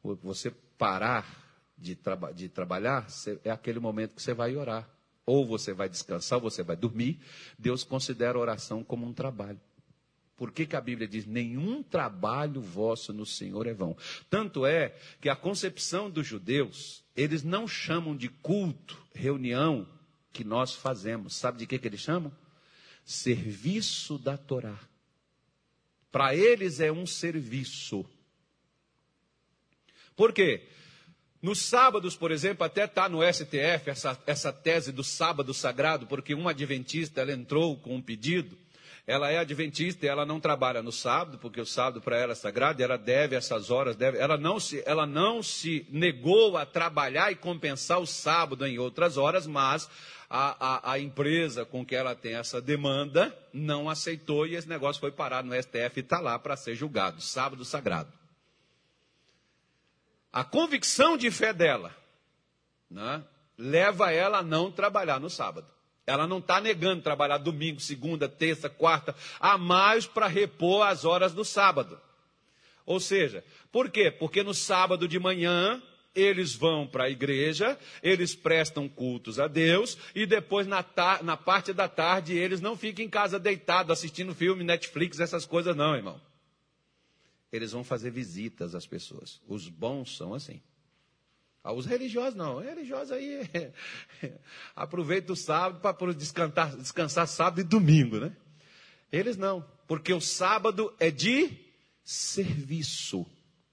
[0.03, 1.27] você parar
[1.77, 3.07] de, traba de trabalhar,
[3.45, 4.89] é aquele momento que você vai orar.
[5.29, 7.21] Ou você vai descansar, ou você vai dormir.
[7.59, 9.61] Deus considera a oração como um trabalho.
[10.39, 13.95] Por que, que a Bíblia diz: nenhum trabalho vosso no Senhor é vão?
[14.31, 19.87] Tanto é que a concepção dos judeus, eles não chamam de culto, reunião,
[20.33, 21.35] que nós fazemos.
[21.35, 22.33] Sabe de que, que eles chamam?
[23.05, 24.79] Serviço da Torá.
[26.11, 28.03] Para eles é um serviço.
[30.17, 30.67] Por quê?
[31.41, 36.35] Nos sábados, por exemplo, até está no STF essa, essa tese do sábado sagrado, porque
[36.35, 38.57] uma adventista ela entrou com um pedido.
[39.07, 42.35] Ela é adventista e ela não trabalha no sábado, porque o sábado para ela é
[42.35, 46.67] sagrado, e ela deve essas horas, deve, ela, não se, ela não se negou a
[46.67, 49.89] trabalhar e compensar o sábado em outras horas, mas
[50.29, 55.01] a, a, a, empresa com que ela tem essa demanda não aceitou e esse negócio
[55.01, 58.18] foi parar no STF e está lá para ser julgado, sábado sagrado.
[60.39, 61.93] A convicção de fé dela
[62.89, 63.25] né,
[63.59, 65.67] leva ela a não trabalhar no sábado.
[66.07, 71.35] Ela não está negando trabalhar domingo, segunda, terça, quarta, a mais para repor as horas
[71.35, 72.01] do sábado.
[72.87, 74.13] Ou seja, por quê?
[74.13, 75.83] Porque no sábado de manhã
[76.15, 80.85] eles vão para a igreja, eles prestam cultos a Deus, e depois na,
[81.21, 85.75] na parte da tarde eles não ficam em casa deitados assistindo filme, Netflix, essas coisas,
[85.75, 86.28] não, irmão.
[87.53, 89.41] Eles vão fazer visitas às pessoas.
[89.47, 90.61] Os bons são assim.
[91.63, 92.61] Ah, os religiosos não.
[92.61, 93.41] Religiosos aí
[94.77, 98.37] aproveita o sábado para descansar, descansar sábado e domingo, né?
[99.11, 101.51] Eles não, porque o sábado é de
[102.05, 103.27] serviço.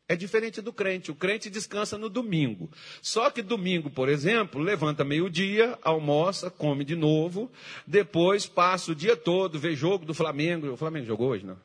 [0.07, 1.09] É diferente do crente.
[1.09, 2.69] O crente descansa no domingo.
[3.01, 7.51] Só que domingo, por exemplo, levanta meio-dia, almoça, come de novo,
[7.87, 10.71] depois passa o dia todo, vê jogo do Flamengo.
[10.71, 11.57] O Flamengo jogou hoje, não?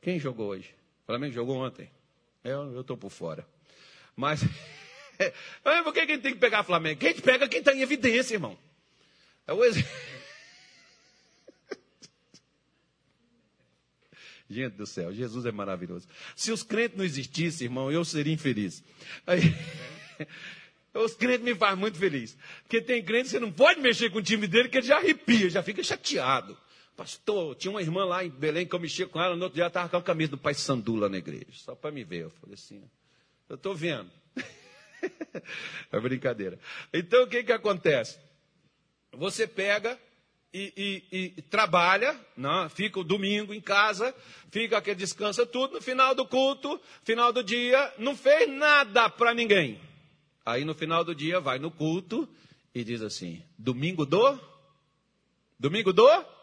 [0.00, 0.74] Quem jogou hoje?
[1.06, 1.88] Flamengo jogou ontem.
[2.42, 3.46] Eu estou por fora.
[4.14, 4.40] Mas,
[5.62, 7.00] por que a gente tem que pegar Flamengo?
[7.00, 8.58] Quem pega quem está em evidência, irmão.
[9.46, 9.60] É o.
[14.48, 16.06] Gente do céu, Jesus é maravilhoso.
[16.36, 18.82] Se os crentes não existissem, irmão, eu seria infeliz.
[19.26, 19.40] Aí,
[20.94, 22.38] os crentes me fazem muito feliz.
[22.62, 24.98] Porque tem crente que você não pode mexer com o time dele, que ele já
[24.98, 26.56] arrepia, já fica chateado.
[26.96, 29.64] Pastor, tinha uma irmã lá em Belém que eu mexia com ela, no outro dia
[29.64, 32.22] ela estava com a camisa do Pai Sandu lá na igreja, só para me ver.
[32.22, 32.82] Eu falei assim,
[33.48, 34.10] eu estou vendo.
[35.92, 36.58] é brincadeira.
[36.92, 38.18] Então o que, que acontece?
[39.12, 39.98] Você pega
[40.54, 42.68] e, e, e, trabalha, né?
[42.70, 44.14] fica o domingo em casa,
[44.50, 49.34] fica aquele descansa tudo, no final do culto, final do dia, não fez nada para
[49.34, 49.78] ninguém.
[50.46, 52.26] Aí no final do dia vai no culto
[52.74, 54.40] e diz assim: domingo do?
[55.58, 56.35] Domingo do?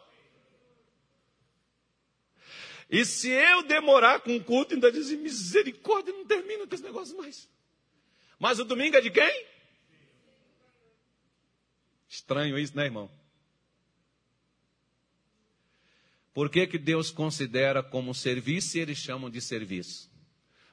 [2.94, 7.18] E se eu demorar com o culto, ainda diz misericórdia, não termina com esse negócio
[7.18, 7.50] mais.
[8.38, 9.48] Mas o domingo é de quem?
[12.08, 13.10] Estranho isso, né, irmão?
[16.36, 20.08] Por que, que Deus considera como serviço e eles chamam de serviço?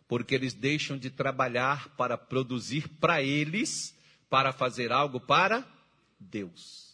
[0.06, 3.96] Porque eles deixam de trabalhar para produzir para eles,
[4.28, 5.66] para fazer algo para
[6.18, 6.89] Deus.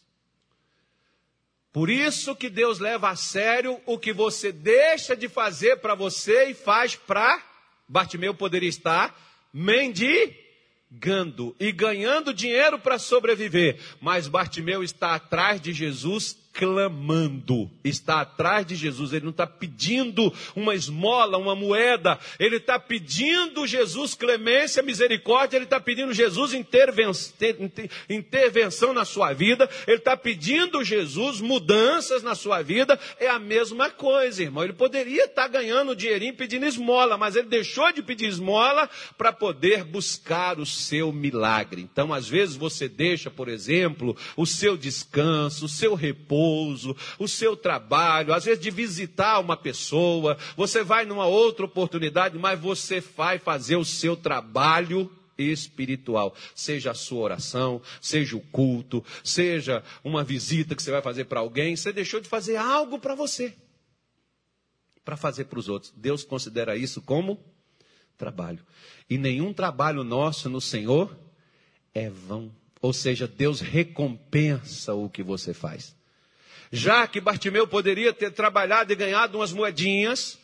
[1.76, 6.46] Por isso que Deus leva a sério o que você deixa de fazer para você
[6.46, 7.38] e faz para.
[7.86, 9.14] Bartimeu poderia estar
[9.52, 10.34] mendigando
[11.60, 18.74] e ganhando dinheiro para sobreviver, mas Bartimeu está atrás de Jesus clamando, está atrás de
[18.74, 25.58] Jesus, ele não está pedindo uma esmola, uma moeda, ele está pedindo Jesus clemência, misericórdia,
[25.58, 26.54] ele está pedindo Jesus
[28.08, 33.90] intervenção na sua vida, ele está pedindo Jesus mudanças na sua vida, é a mesma
[33.90, 34.64] coisa, irmão.
[34.64, 38.88] Ele poderia estar ganhando dinheirinho pedindo esmola, mas ele deixou de pedir esmola
[39.18, 41.82] para poder buscar o seu milagre.
[41.82, 46.45] Então, às vezes, você deixa, por exemplo, o seu descanso, o seu repouso,
[47.18, 52.58] o seu trabalho, às vezes de visitar uma pessoa, você vai numa outra oportunidade, mas
[52.58, 59.82] você vai fazer o seu trabalho espiritual, seja a sua oração, seja o culto, seja
[60.02, 63.54] uma visita que você vai fazer para alguém, você deixou de fazer algo para você,
[65.04, 65.92] para fazer para os outros.
[65.96, 67.38] Deus considera isso como
[68.16, 68.64] trabalho.
[69.08, 71.16] E nenhum trabalho nosso no Senhor
[71.94, 72.50] é vão.
[72.80, 75.95] Ou seja, Deus recompensa o que você faz.
[76.70, 80.38] Já que Bartimeu poderia ter trabalhado e ganhado umas moedinhas,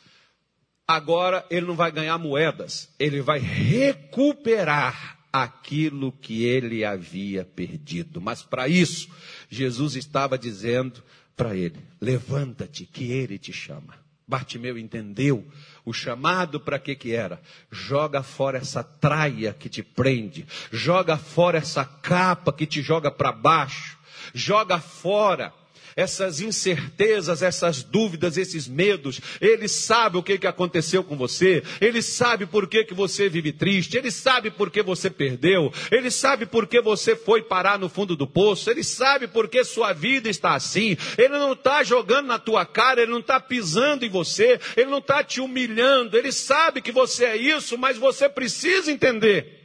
[0.86, 8.20] agora ele não vai ganhar moedas, ele vai recuperar aquilo que ele havia perdido.
[8.20, 9.08] Mas para isso,
[9.48, 11.02] Jesus estava dizendo
[11.36, 14.00] para ele: levanta-te, que ele te chama.
[14.26, 15.46] Bartimeu entendeu
[15.84, 17.40] o chamado para que que era?
[17.70, 23.32] Joga fora essa traia que te prende, joga fora essa capa que te joga para
[23.32, 23.98] baixo,
[24.32, 25.52] joga fora
[25.96, 29.20] essas incertezas, essas dúvidas, esses medos.
[29.40, 33.52] Ele sabe o que, que aconteceu com você, ele sabe por que, que você vive
[33.52, 37.88] triste, ele sabe por que você perdeu, ele sabe por que você foi parar no
[37.88, 40.96] fundo do poço, ele sabe por que sua vida está assim.
[41.16, 44.98] Ele não está jogando na tua cara, ele não está pisando em você, ele não
[44.98, 49.61] está te humilhando, ele sabe que você é isso, mas você precisa entender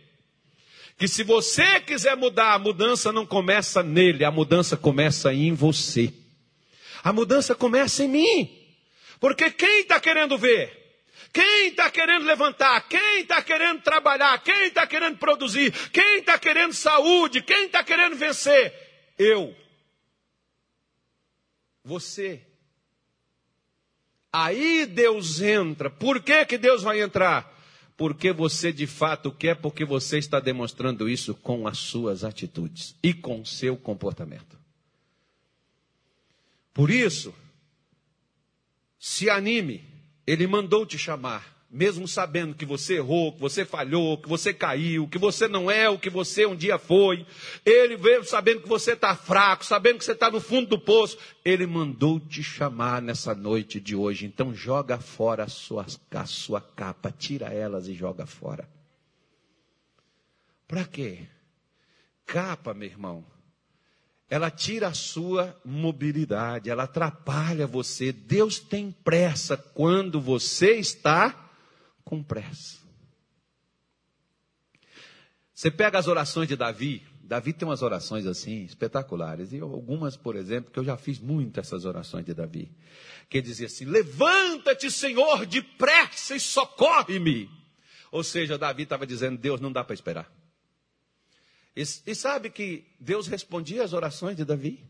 [0.98, 6.12] que se você quiser mudar, a mudança não começa nele, a mudança começa em você.
[7.04, 8.68] A mudança começa em mim.
[9.20, 10.76] Porque quem está querendo ver?
[11.32, 12.88] Quem está querendo levantar?
[12.88, 14.42] Quem está querendo trabalhar?
[14.44, 15.72] Quem está querendo produzir?
[15.92, 17.44] Quem está querendo saúde?
[17.44, 18.74] Quem está querendo vencer?
[19.20, 19.56] Eu.
[21.84, 22.42] Você.
[24.34, 25.92] Aí Deus entra.
[25.92, 27.56] Por que, que Deus vai entrar?
[27.98, 33.12] Porque você de fato quer, porque você está demonstrando isso com as suas atitudes e
[33.12, 34.56] com seu comportamento.
[36.72, 37.34] Por isso,
[39.00, 39.84] se anime,
[40.28, 45.08] ele mandou te chamar mesmo sabendo que você errou, que você falhou, que você caiu,
[45.08, 47.26] que você não é o que você um dia foi,
[47.66, 51.18] ele veio sabendo que você está fraco, sabendo que você está no fundo do poço,
[51.44, 54.26] ele mandou te chamar nessa noite de hoje.
[54.26, 58.68] Então joga fora a sua, a sua capa, tira elas e joga fora.
[60.68, 61.28] Para quê?
[62.26, 63.26] Capa, meu irmão,
[64.30, 68.12] ela tira a sua mobilidade, ela atrapalha você.
[68.12, 71.47] Deus tem pressa quando você está
[72.08, 72.78] com pressa.
[75.54, 80.38] Você pega as orações de Davi, Davi tem umas orações assim, espetaculares, e algumas, por
[80.38, 82.72] exemplo, que eu já fiz muito essas orações de Davi,
[83.30, 87.52] que dizia assim: Levanta-te, Senhor, depressa e socorre-me.
[88.10, 90.32] Ou seja, Davi estava dizendo: Deus não dá para esperar.
[91.76, 94.88] E, e sabe que Deus respondia às orações de Davi?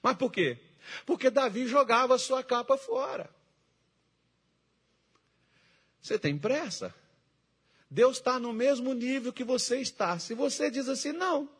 [0.00, 0.58] Mas por quê?
[1.04, 3.36] Porque Davi jogava a sua capa fora.
[6.08, 6.94] Você tem pressa?
[7.90, 10.18] Deus está no mesmo nível que você está.
[10.18, 11.50] Se você diz assim, não,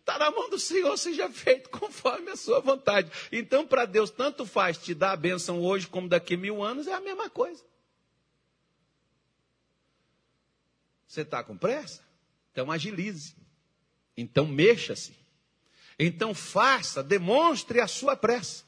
[0.00, 3.12] está na mão do Senhor, seja feito conforme a sua vontade.
[3.30, 6.94] Então, para Deus, tanto faz te dar a bênção hoje como daqui mil anos, é
[6.94, 7.62] a mesma coisa.
[11.06, 12.02] Você está com pressa?
[12.52, 13.36] Então agilize.
[14.16, 15.14] Então mexa-se.
[15.98, 18.65] Então faça, demonstre a sua pressa.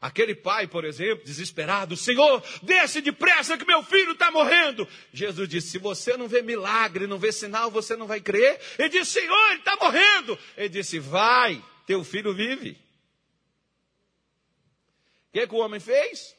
[0.00, 4.88] Aquele pai, por exemplo, desesperado, Senhor, desce depressa que meu filho está morrendo.
[5.12, 8.58] Jesus disse: se você não vê milagre, não vê sinal, você não vai crer.
[8.78, 10.38] Ele disse: Senhor, ele está morrendo.
[10.56, 12.70] Ele disse: vai, teu filho vive.
[15.28, 16.34] O que, que o homem fez?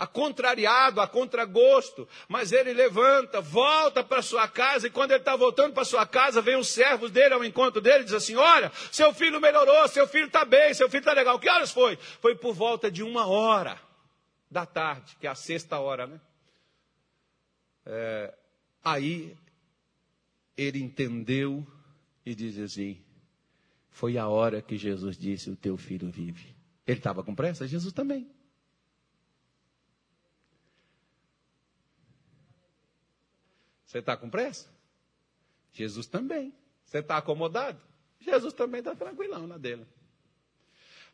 [0.00, 5.36] A contrariado, a contragosto, mas ele levanta, volta para sua casa, e quando ele está
[5.36, 8.72] voltando para sua casa, vem os servos dele ao encontro dele e diz assim: Olha,
[8.90, 11.38] seu filho melhorou, seu filho está bem, seu filho está legal.
[11.38, 11.96] Que horas foi?
[11.96, 13.78] Foi por volta de uma hora
[14.50, 16.18] da tarde, que é a sexta hora, né?
[17.84, 18.34] É,
[18.82, 19.36] aí
[20.56, 21.66] ele entendeu
[22.24, 22.98] e diz assim:
[23.90, 26.56] Foi a hora que Jesus disse: O teu filho vive.
[26.86, 27.68] Ele estava com pressa?
[27.68, 28.39] Jesus também.
[33.90, 34.68] Você está com pressa?
[35.72, 36.54] Jesus também.
[36.84, 37.80] Você está acomodado?
[38.20, 39.84] Jesus também está tranquilão na dele.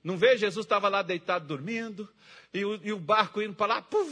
[0.05, 0.37] Não vê?
[0.37, 2.07] Jesus estava lá deitado dormindo,
[2.53, 4.11] e o, e o barco indo para lá, puf,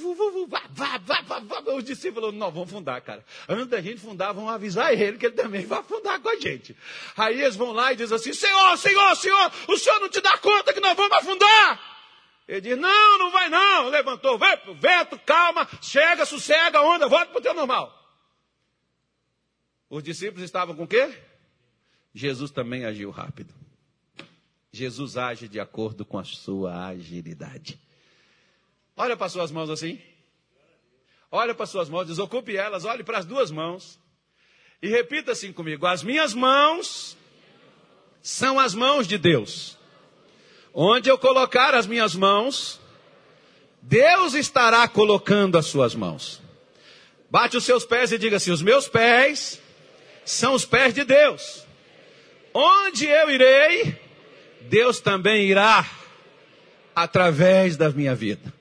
[0.48, 3.22] vá, vá, vá, vá, os discípulos não, vamos fundar, cara.
[3.46, 6.74] Antes da gente fundar, vamos avisar ele que ele também vai fundar com a gente.
[7.18, 10.38] Aí eles vão lá e dizem assim, Senhor, Senhor, Senhor, o Senhor não te dá
[10.38, 11.80] conta que nós vamos afundar?
[12.48, 13.90] Ele diz, não, não vai não.
[13.90, 18.03] Levantou, vai pro vento, calma, chega, sossega a onda, volta para o teu normal.
[19.94, 21.14] Os discípulos estavam com o quê?
[22.12, 23.54] Jesus também agiu rápido.
[24.72, 27.78] Jesus age de acordo com a sua agilidade.
[28.96, 30.02] Olha para suas mãos assim.
[31.30, 33.96] Olha para suas mãos, desocupe elas, olhe para as duas mãos.
[34.82, 37.16] E repita assim comigo: As minhas mãos
[38.20, 39.78] são as mãos de Deus.
[40.72, 42.80] Onde eu colocar as minhas mãos,
[43.80, 46.42] Deus estará colocando as suas mãos.
[47.30, 49.62] Bate os seus pés e diga assim: Os meus pés
[50.24, 51.66] são os pés de Deus.
[52.52, 53.98] Onde eu irei,
[54.62, 55.88] Deus também irá
[56.94, 58.52] através da minha vida.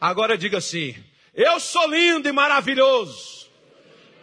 [0.00, 0.94] Agora diga assim:
[1.34, 3.48] eu sou lindo e maravilhoso.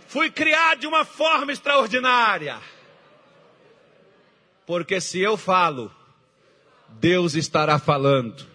[0.08, 2.58] Fui criado de uma forma extraordinária.
[4.66, 5.92] Porque se eu falo,
[6.90, 8.46] Deus estará falando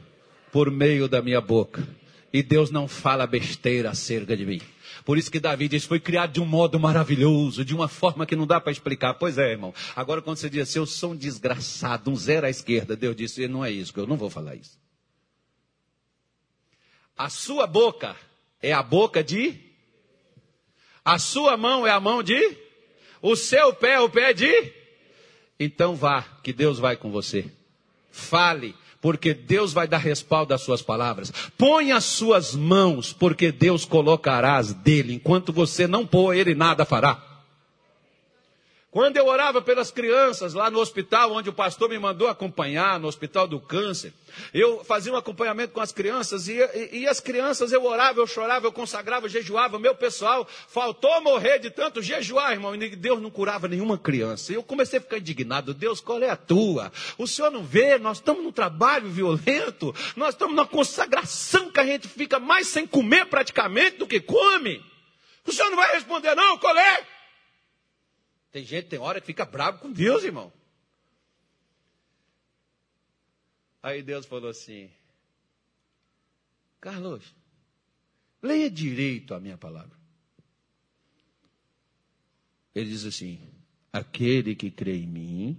[0.50, 1.86] por meio da minha boca.
[2.32, 4.60] E Deus não fala besteira acerca de mim.
[5.04, 8.36] Por isso que Davi diz, foi criado de um modo maravilhoso, de uma forma que
[8.36, 9.14] não dá para explicar.
[9.14, 9.74] Pois é, irmão.
[9.96, 13.48] Agora quando você diz assim, eu sou um desgraçado, um zero à esquerda, Deus disse,
[13.48, 14.78] não é isso, eu não vou falar isso.
[17.16, 18.16] A sua boca
[18.60, 19.58] é a boca de?
[21.04, 22.56] A sua mão é a mão de?
[23.20, 24.72] O seu pé é o pé de?
[25.58, 27.50] Então vá, que Deus vai com você.
[28.10, 31.32] Fale, porque Deus vai dar respaldo às suas palavras.
[31.58, 35.14] Põe as suas mãos, porque Deus colocará as dele.
[35.14, 37.31] Enquanto você não pôr, ele nada fará.
[38.92, 43.08] Quando eu orava pelas crianças lá no hospital, onde o pastor me mandou acompanhar, no
[43.08, 44.12] hospital do câncer,
[44.52, 48.26] eu fazia um acompanhamento com as crianças, e, e, e as crianças eu orava, eu
[48.26, 53.18] chorava, eu consagrava, eu jejuava, meu pessoal faltou morrer de tanto jejuar, irmão, e Deus
[53.18, 54.52] não curava nenhuma criança.
[54.52, 56.92] E eu comecei a ficar indignado, Deus, qual é a tua?
[57.16, 61.86] O Senhor não vê, nós estamos num trabalho violento, nós estamos numa consagração que a
[61.86, 64.84] gente fica mais sem comer praticamente do que come.
[65.46, 67.11] O Senhor não vai responder, não, qual é?
[68.52, 70.52] Tem gente, tem hora que fica bravo com Deus, irmão.
[73.82, 74.90] Aí Deus falou assim:
[76.78, 77.34] Carlos,
[78.42, 79.98] leia direito a minha palavra.
[82.74, 83.40] Ele diz assim:
[83.90, 85.58] Aquele que crê em mim,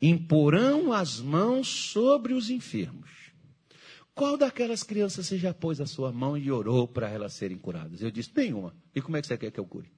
[0.00, 3.10] imporão as mãos sobre os enfermos.
[4.14, 8.00] Qual daquelas crianças você já pôs a sua mão e orou para elas serem curadas?
[8.00, 8.76] Eu disse: Nenhuma.
[8.94, 9.90] E como é que você quer que eu cure?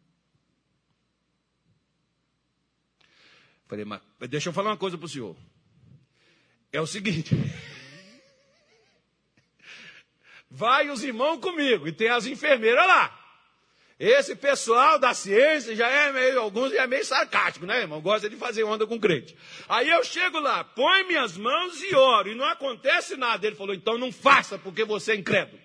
[3.73, 5.35] Falei, mas deixa eu falar uma coisa para o senhor.
[6.71, 7.35] É o seguinte.
[10.51, 13.19] Vai os irmãos comigo e tem as enfermeiras lá.
[13.99, 18.03] Esse pessoal da ciência já é meio, alguns já é meio sarcástico, né, irmão?
[18.03, 19.35] Gosta de fazer onda com crente.
[19.67, 23.47] Aí eu chego lá, põe minhas mãos e oro, e não acontece nada.
[23.47, 25.59] Ele falou, então não faça, porque você é incrédulo.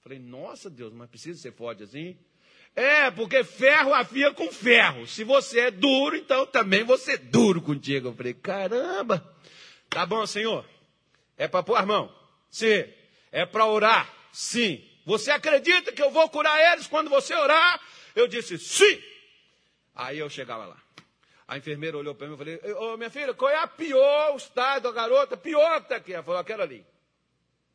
[0.00, 2.16] Falei, nossa Deus, mas precisa ser forte assim?
[2.74, 5.06] É, porque ferro afia com ferro.
[5.06, 8.08] Se você é duro, então também você é duro contigo.
[8.08, 9.36] Eu falei, caramba.
[9.90, 10.64] Tá bom, Senhor.
[11.36, 12.14] É para pôr a mão?
[12.50, 12.84] Sim.
[13.30, 14.12] É para orar?
[14.32, 14.82] Sim.
[15.04, 17.80] Você acredita que eu vou curar eles quando você orar?
[18.14, 19.02] Eu disse, sim.
[19.94, 20.82] Aí eu chegava lá.
[21.46, 24.84] A enfermeira olhou para mim e falei, ô minha filha, qual é a pior estado
[24.84, 25.36] da garota?
[25.36, 26.14] Pior que está aqui.
[26.14, 26.86] Ela falou, aquela ali.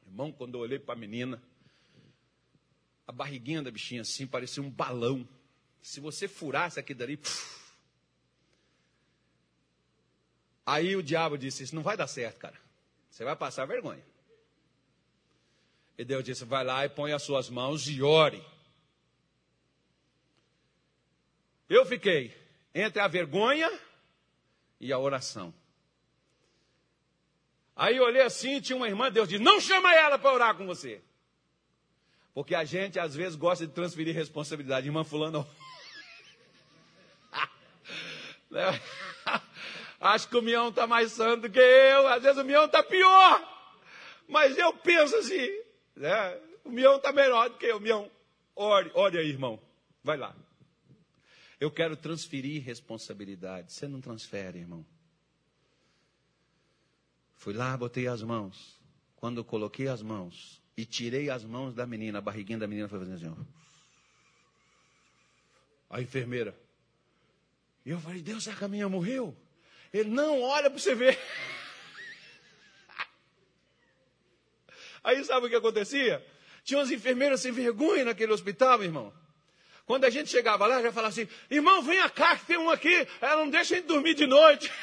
[0.08, 1.42] Irmão, quando eu olhei para a menina,
[3.08, 5.28] a barriguinha da bichinha assim, parecia um balão.
[5.82, 7.16] Se você furasse aqui dali.
[7.16, 7.58] Puf.
[10.66, 12.60] Aí o diabo disse: Isso não vai dar certo, cara.
[13.10, 14.04] Você vai passar vergonha.
[15.98, 18.44] E Deus disse: Vai lá e põe as suas mãos e ore.
[21.70, 22.36] Eu fiquei
[22.76, 23.72] entre a vergonha
[24.80, 25.54] e a oração.
[27.74, 30.66] Aí eu olhei assim, tinha uma irmã, Deus disse: Não chama ela para orar com
[30.66, 31.02] você.
[32.38, 34.86] Porque a gente às vezes gosta de transferir responsabilidade.
[34.86, 35.44] Irmã fulano.
[40.00, 42.08] Acho que o Mião está mais santo que eu.
[42.08, 43.42] Às vezes o Mião está pior.
[44.28, 45.50] Mas eu penso assim,
[45.96, 46.40] né?
[46.64, 47.80] O Mião está melhor do que eu.
[47.80, 48.08] Mião,
[48.56, 49.60] ore, ore aí, irmão.
[50.04, 50.36] Vai lá.
[51.60, 53.74] Eu quero transferir responsabilidade.
[53.74, 54.86] Você não transfere, irmão.
[57.36, 58.80] Fui lá, botei as mãos.
[59.16, 63.00] Quando coloquei as mãos, e tirei as mãos da menina, a barriguinha da menina foi
[63.00, 63.28] fazendo assim.
[63.28, 63.36] Ó.
[65.90, 66.56] A enfermeira.
[67.84, 69.36] E eu falei, Deus, a minha morreu?
[69.92, 71.18] Ele, não, olha para você ver.
[75.04, 76.24] Aí sabe o que acontecia?
[76.64, 79.12] Tinha umas enfermeiras sem vergonha naquele hospital, irmão.
[79.86, 83.08] Quando a gente chegava lá, já falava assim, irmão, venha cá, que tem um aqui,
[83.22, 84.72] ela não deixa a gente dormir de noite.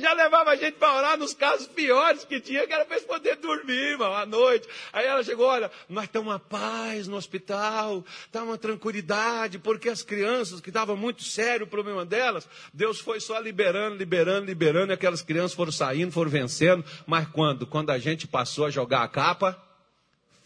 [0.00, 3.06] já levava a gente para orar nos casos piores que tinha, que era para eles
[3.06, 4.68] poderem dormir, irmão, à noite.
[4.92, 10.02] Aí ela chegou, olha, nós estamos uma paz no hospital, está uma tranquilidade, porque as
[10.02, 14.94] crianças, que estava muito sério o problema delas, Deus foi só liberando, liberando, liberando, e
[14.94, 16.84] aquelas crianças foram saindo, foram vencendo.
[17.06, 17.66] Mas quando?
[17.66, 19.62] Quando a gente passou a jogar a capa,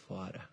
[0.07, 0.49] fora.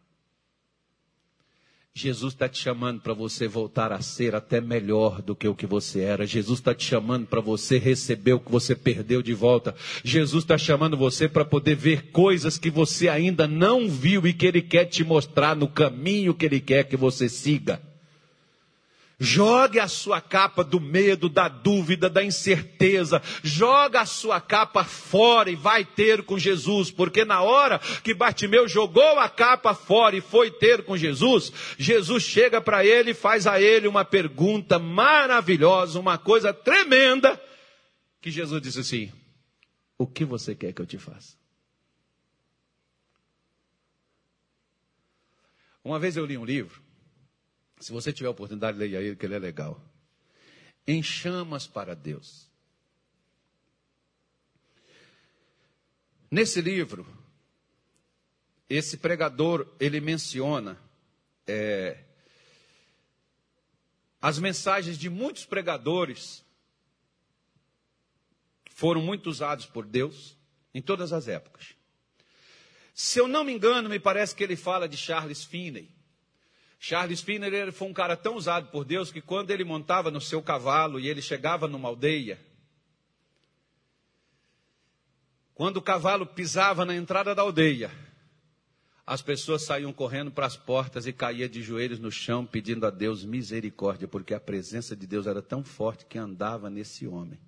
[1.98, 5.66] Jesus está te chamando para você voltar a ser até melhor do que o que
[5.66, 6.28] você era.
[6.28, 9.74] Jesus está te chamando para você receber o que você perdeu de volta.
[10.04, 14.46] Jesus está chamando você para poder ver coisas que você ainda não viu e que
[14.46, 17.82] Ele quer te mostrar no caminho que Ele quer que você siga.
[19.20, 23.20] Jogue a sua capa do medo, da dúvida, da incerteza.
[23.44, 28.68] Joga a sua capa fora e vai ter com Jesus, porque na hora que Bartimeu
[28.68, 33.48] jogou a capa fora e foi ter com Jesus, Jesus chega para ele e faz
[33.48, 37.42] a ele uma pergunta maravilhosa, uma coisa tremenda,
[38.22, 39.12] que Jesus disse assim:
[39.98, 41.36] "O que você quer que eu te faça?"
[45.84, 46.87] Uma vez eu li um livro
[47.80, 49.82] se você tiver a oportunidade, leia ele, que ele é legal.
[50.86, 52.48] Em chamas para Deus.
[56.30, 57.06] Nesse livro,
[58.70, 60.78] esse pregador, ele menciona
[61.46, 62.04] é,
[64.22, 66.44] as mensagens de muitos pregadores
[68.72, 70.38] foram muito usados por Deus
[70.74, 71.76] em todas as épocas.
[72.94, 75.97] Se eu não me engano, me parece que ele fala de Charles Finney.
[76.80, 80.42] Charles ele foi um cara tão usado por Deus que quando ele montava no seu
[80.42, 82.40] cavalo e ele chegava numa aldeia,
[85.56, 87.92] quando o cavalo pisava na entrada da aldeia,
[89.06, 92.92] as pessoas saíam correndo para as portas e caíam de joelhos no chão pedindo a
[92.92, 97.40] Deus misericórdia, porque a presença de Deus era tão forte que andava nesse homem.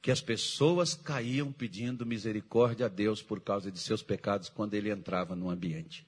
[0.00, 4.90] Que as pessoas caíam pedindo misericórdia a Deus por causa de seus pecados quando ele
[4.90, 6.06] entrava no ambiente.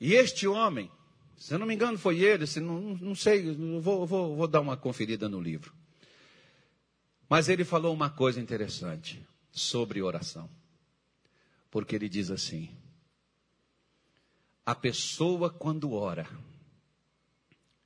[0.00, 0.90] E este homem,
[1.36, 4.60] se eu não me engano foi ele, se não, não sei, vou, vou, vou dar
[4.60, 5.74] uma conferida no livro.
[7.28, 10.48] Mas ele falou uma coisa interessante sobre oração.
[11.70, 12.74] Porque ele diz assim:
[14.64, 16.28] a pessoa, quando ora,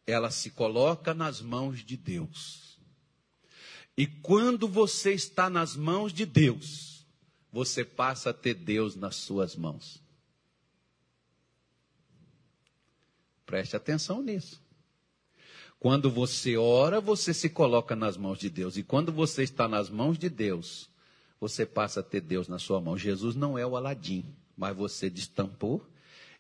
[0.07, 2.79] ela se coloca nas mãos de Deus.
[3.97, 7.07] E quando você está nas mãos de Deus,
[7.53, 10.04] você passa a ter Deus nas suas mãos.
[13.47, 14.63] Preste atenção nisso.
[15.79, 18.77] Quando você ora, você se coloca nas mãos de Deus.
[18.77, 20.89] E quando você está nas mãos de Deus,
[21.39, 22.97] você passa a ter Deus na sua mão.
[22.97, 24.25] Jesus não é o Aladim,
[24.57, 25.87] mas você destampou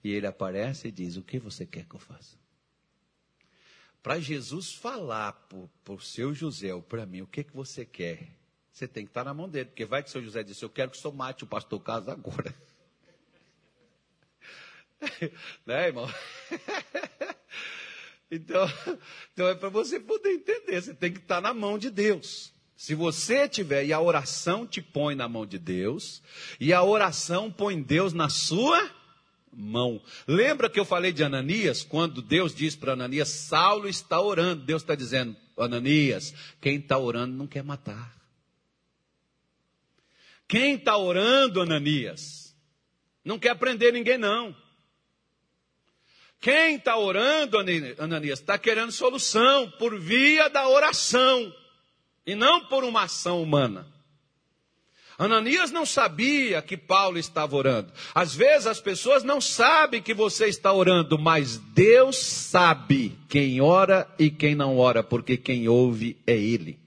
[0.02, 2.36] e ele aparece e diz: O que você quer que eu faça?
[4.02, 5.32] Para Jesus falar
[5.82, 8.28] para o seu José ou para mim, o que, que você quer?
[8.70, 10.70] Você tem que estar na mão dele, porque vai que o seu José disse: Eu
[10.70, 12.54] quero que o senhor mate o pastor Carlos agora.
[15.66, 16.12] né, irmão?
[18.30, 18.66] então,
[19.32, 22.52] então é para você poder entender, você tem que estar na mão de Deus.
[22.76, 26.22] Se você tiver, e a oração te põe na mão de Deus,
[26.58, 28.90] e a oração põe Deus na sua
[29.52, 30.02] mão.
[30.26, 31.82] Lembra que eu falei de Ananias?
[31.82, 34.64] Quando Deus diz para Ananias, Saulo está orando.
[34.64, 38.12] Deus está dizendo, Ananias, quem está orando não quer matar.
[40.46, 42.54] Quem está orando, Ananias,
[43.24, 44.54] não quer prender ninguém, não.
[46.44, 47.56] Quem está orando,
[47.98, 51.50] Ananias, está querendo solução por via da oração
[52.26, 53.86] e não por uma ação humana.
[55.16, 57.90] Ananias não sabia que Paulo estava orando.
[58.14, 64.06] Às vezes as pessoas não sabem que você está orando, mas Deus sabe quem ora
[64.18, 66.78] e quem não ora, porque quem ouve é Ele.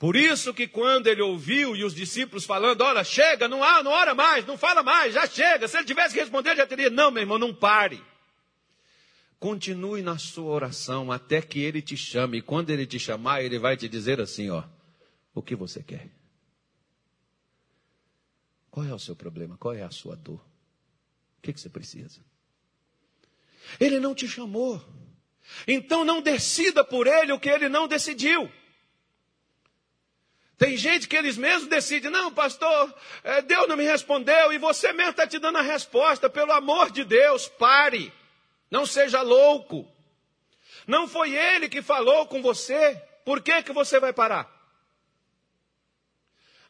[0.00, 3.90] Por isso que quando ele ouviu e os discípulos falando, olha, chega, não há, não
[3.90, 5.68] ora mais, não fala mais, já chega.
[5.68, 8.02] Se ele tivesse que responder, já teria, não, meu irmão, não pare.
[9.38, 12.38] Continue na sua oração até que ele te chame.
[12.38, 14.64] E quando ele te chamar, ele vai te dizer assim: ó,
[15.34, 16.08] o que você quer?
[18.70, 19.58] Qual é o seu problema?
[19.58, 20.40] Qual é a sua dor?
[21.38, 22.22] O que, que você precisa?
[23.78, 24.82] Ele não te chamou.
[25.68, 28.50] Então não decida por ele o que ele não decidiu.
[30.60, 32.94] Tem gente que eles mesmos decidem, não, pastor,
[33.24, 36.28] é, Deus não me respondeu e você mesmo está te dando a resposta.
[36.28, 38.12] Pelo amor de Deus, pare.
[38.70, 39.90] Não seja louco.
[40.86, 42.94] Não foi ele que falou com você.
[43.24, 44.54] Por que, que você vai parar?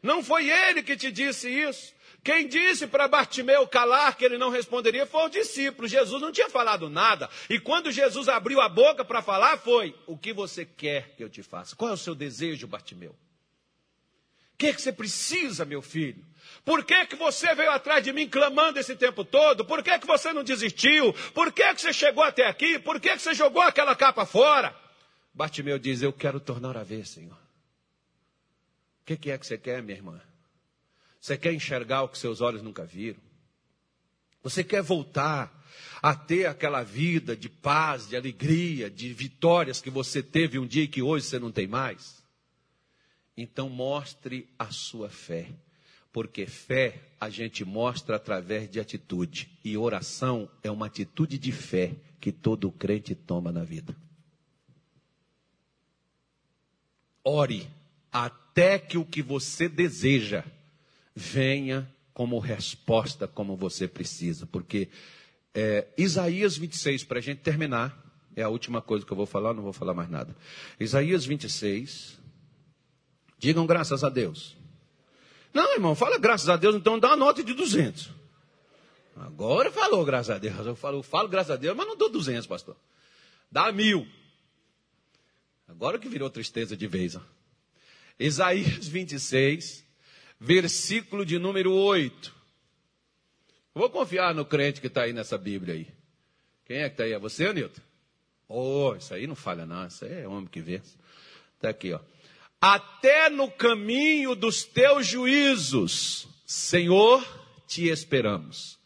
[0.01, 1.93] Não foi ele que te disse isso.
[2.23, 5.85] Quem disse para Bartimeu calar que ele não responderia foi o discípulo.
[5.85, 7.29] Jesus não tinha falado nada.
[7.49, 11.29] E quando Jesus abriu a boca para falar, foi: O que você quer que eu
[11.29, 11.75] te faça?
[11.75, 13.13] Qual é o seu desejo, Bartimeu?
[14.61, 16.23] Que, que você precisa, meu filho?
[16.63, 19.65] Por que, que você veio atrás de mim clamando esse tempo todo?
[19.65, 21.11] Por que, que você não desistiu?
[21.33, 22.77] Por que, que você chegou até aqui?
[22.77, 24.75] Por que, que você jogou aquela capa fora?
[25.33, 27.33] Bartimeu diz: Eu quero tornar a ver, Senhor.
[29.01, 30.21] O que, que é que você quer, minha irmã?
[31.19, 33.19] Você quer enxergar o que seus olhos nunca viram?
[34.43, 35.51] Você quer voltar
[36.03, 40.83] a ter aquela vida de paz, de alegria, de vitórias que você teve um dia
[40.83, 42.20] e que hoje você não tem mais?
[43.41, 45.49] Então mostre a sua fé
[46.11, 49.49] porque fé a gente mostra através de atitude.
[49.63, 53.95] E oração é uma atitude de fé que todo crente toma na vida.
[57.23, 57.67] Ore
[58.11, 60.43] até que o que você deseja
[61.15, 64.45] venha como resposta, como você precisa.
[64.45, 64.89] Porque
[65.53, 67.97] é, Isaías 26, para a gente terminar,
[68.35, 70.35] é a última coisa que eu vou falar, não vou falar mais nada.
[70.79, 72.20] Isaías 26,
[73.41, 74.55] digam graças a Deus.
[75.51, 78.11] Não, irmão, fala graças a Deus, então dá uma nota de 200.
[79.17, 80.65] Agora falou, graças a Deus.
[80.65, 82.77] Eu falo, falo graças a Deus, mas não dou 200, pastor.
[83.51, 84.07] Dá mil.
[85.67, 87.15] Agora que virou tristeza de vez.
[87.15, 87.21] Ó.
[88.19, 89.83] Isaías 26,
[90.39, 92.33] versículo de número 8.
[93.73, 95.87] Vou confiar no crente que está aí nessa Bíblia aí.
[96.65, 97.13] Quem é que está aí?
[97.13, 97.81] É você, Nilton?
[98.47, 100.81] Oh, isso aí não falha não, isso aí é homem que vê.
[101.55, 101.99] Está aqui, ó.
[102.61, 107.25] Até no caminho dos teus juízos, Senhor,
[107.65, 108.79] te esperamos.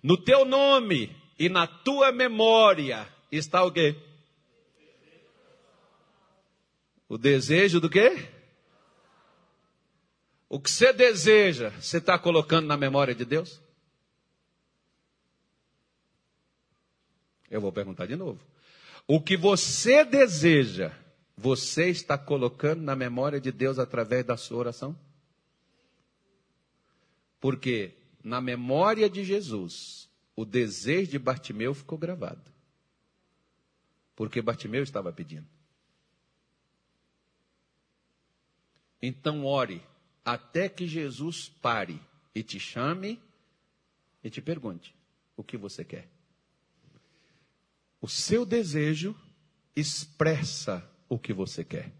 [0.00, 3.96] No teu nome e na tua memória está o quê?
[7.08, 8.28] O desejo do quê?
[10.48, 13.60] O que você deseja, você está colocando na memória de Deus?
[17.50, 18.40] Eu vou perguntar de novo.
[19.06, 20.92] O que você deseja,
[21.36, 24.98] você está colocando na memória de Deus através da sua oração?
[27.38, 32.50] Porque na memória de Jesus, o desejo de Bartimeu ficou gravado.
[34.14, 35.46] Porque Bartimeu estava pedindo.
[39.02, 39.82] Então ore
[40.24, 42.00] até que Jesus pare
[42.34, 43.22] e te chame
[44.24, 44.94] e te pergunte:
[45.36, 46.08] o que você quer?
[48.00, 49.14] O seu desejo
[49.76, 51.90] expressa o que você quer.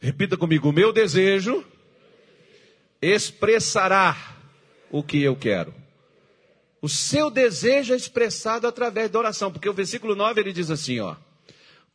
[0.00, 1.64] Repita comigo: o meu desejo
[3.00, 4.36] expressará
[4.90, 5.74] o que eu quero.
[6.80, 11.00] O seu desejo é expressado através da oração, porque o versículo 9 ele diz assim,
[11.00, 11.16] ó: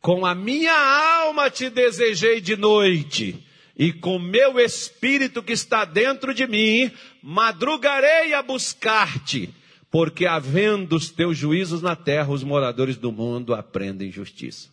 [0.00, 0.74] Com a minha
[1.22, 3.42] alma te desejei de noite,
[3.76, 6.90] e com meu espírito que está dentro de mim,
[7.22, 9.54] madrugarei a buscar-te,
[9.90, 14.71] porque havendo os teus juízos na terra, os moradores do mundo aprendem justiça.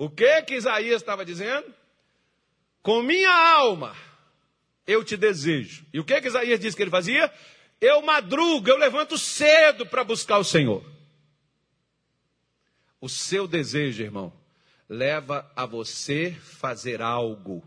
[0.00, 1.74] O que que Isaías estava dizendo?
[2.80, 3.94] Com minha alma
[4.86, 5.84] eu te desejo.
[5.92, 7.30] E o que que Isaías disse que ele fazia?
[7.78, 10.82] Eu madrugo, eu levanto cedo para buscar o Senhor.
[12.98, 14.32] O seu desejo, irmão,
[14.88, 17.62] leva a você fazer algo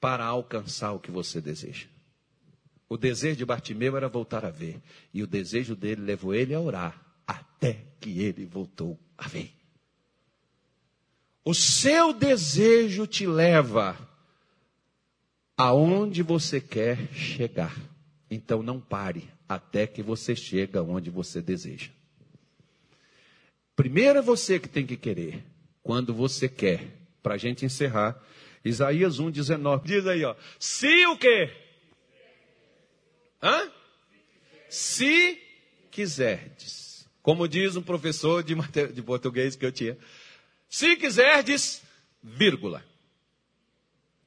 [0.00, 1.86] para alcançar o que você deseja.
[2.88, 4.82] O desejo de Bartimeu era voltar a ver,
[5.14, 9.61] e o desejo dele levou ele a orar até que ele voltou a ver.
[11.44, 13.98] O seu desejo te leva
[15.56, 17.76] aonde você quer chegar.
[18.30, 21.90] Então não pare até que você chegue aonde você deseja.
[23.74, 25.44] Primeiro é você que tem que querer
[25.82, 26.98] quando você quer.
[27.22, 28.20] Para a gente encerrar,
[28.64, 29.86] Isaías 1, 19.
[29.86, 30.34] Diz aí, ó.
[30.58, 31.50] Se o quê?
[33.42, 33.70] Hã?
[34.68, 35.38] Se
[35.90, 37.08] quiserdes.
[37.22, 38.54] Como diz um professor de,
[38.92, 39.96] de português que eu tinha.
[40.72, 41.82] Se quiserdes,
[42.22, 42.82] vírgula.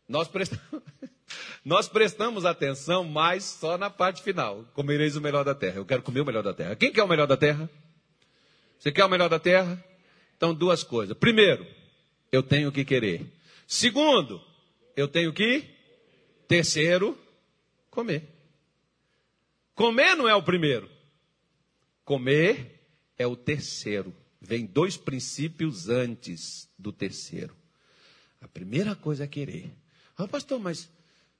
[0.07, 0.83] Nós prestamos,
[1.65, 4.63] nós prestamos atenção mais só na parte final.
[4.75, 5.77] Comereis o melhor da terra.
[5.77, 6.75] Eu quero comer o melhor da terra.
[6.75, 7.67] Quem quer o melhor da terra?
[8.77, 9.83] Você quer o melhor da terra?
[10.37, 11.17] Então, duas coisas.
[11.17, 11.65] Primeiro,
[12.31, 13.25] eu tenho que querer.
[13.65, 14.39] Segundo,
[14.95, 15.67] eu tenho que.
[16.47, 17.17] Terceiro,
[17.89, 18.21] comer.
[19.73, 20.87] Comer não é o primeiro.
[22.03, 22.85] Comer
[23.17, 24.15] é o terceiro.
[24.45, 27.55] Vem dois princípios antes do terceiro.
[28.39, 29.73] A primeira coisa é querer.
[30.15, 30.87] Ah, pastor, mas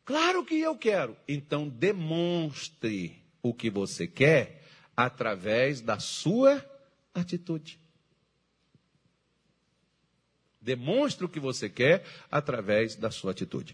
[0.04, 1.16] claro que eu quero.
[1.28, 4.64] Então demonstre o que você quer
[4.98, 6.66] através da sua
[7.14, 7.80] atitude.
[10.60, 13.72] Demonstre o que você quer através da sua atitude.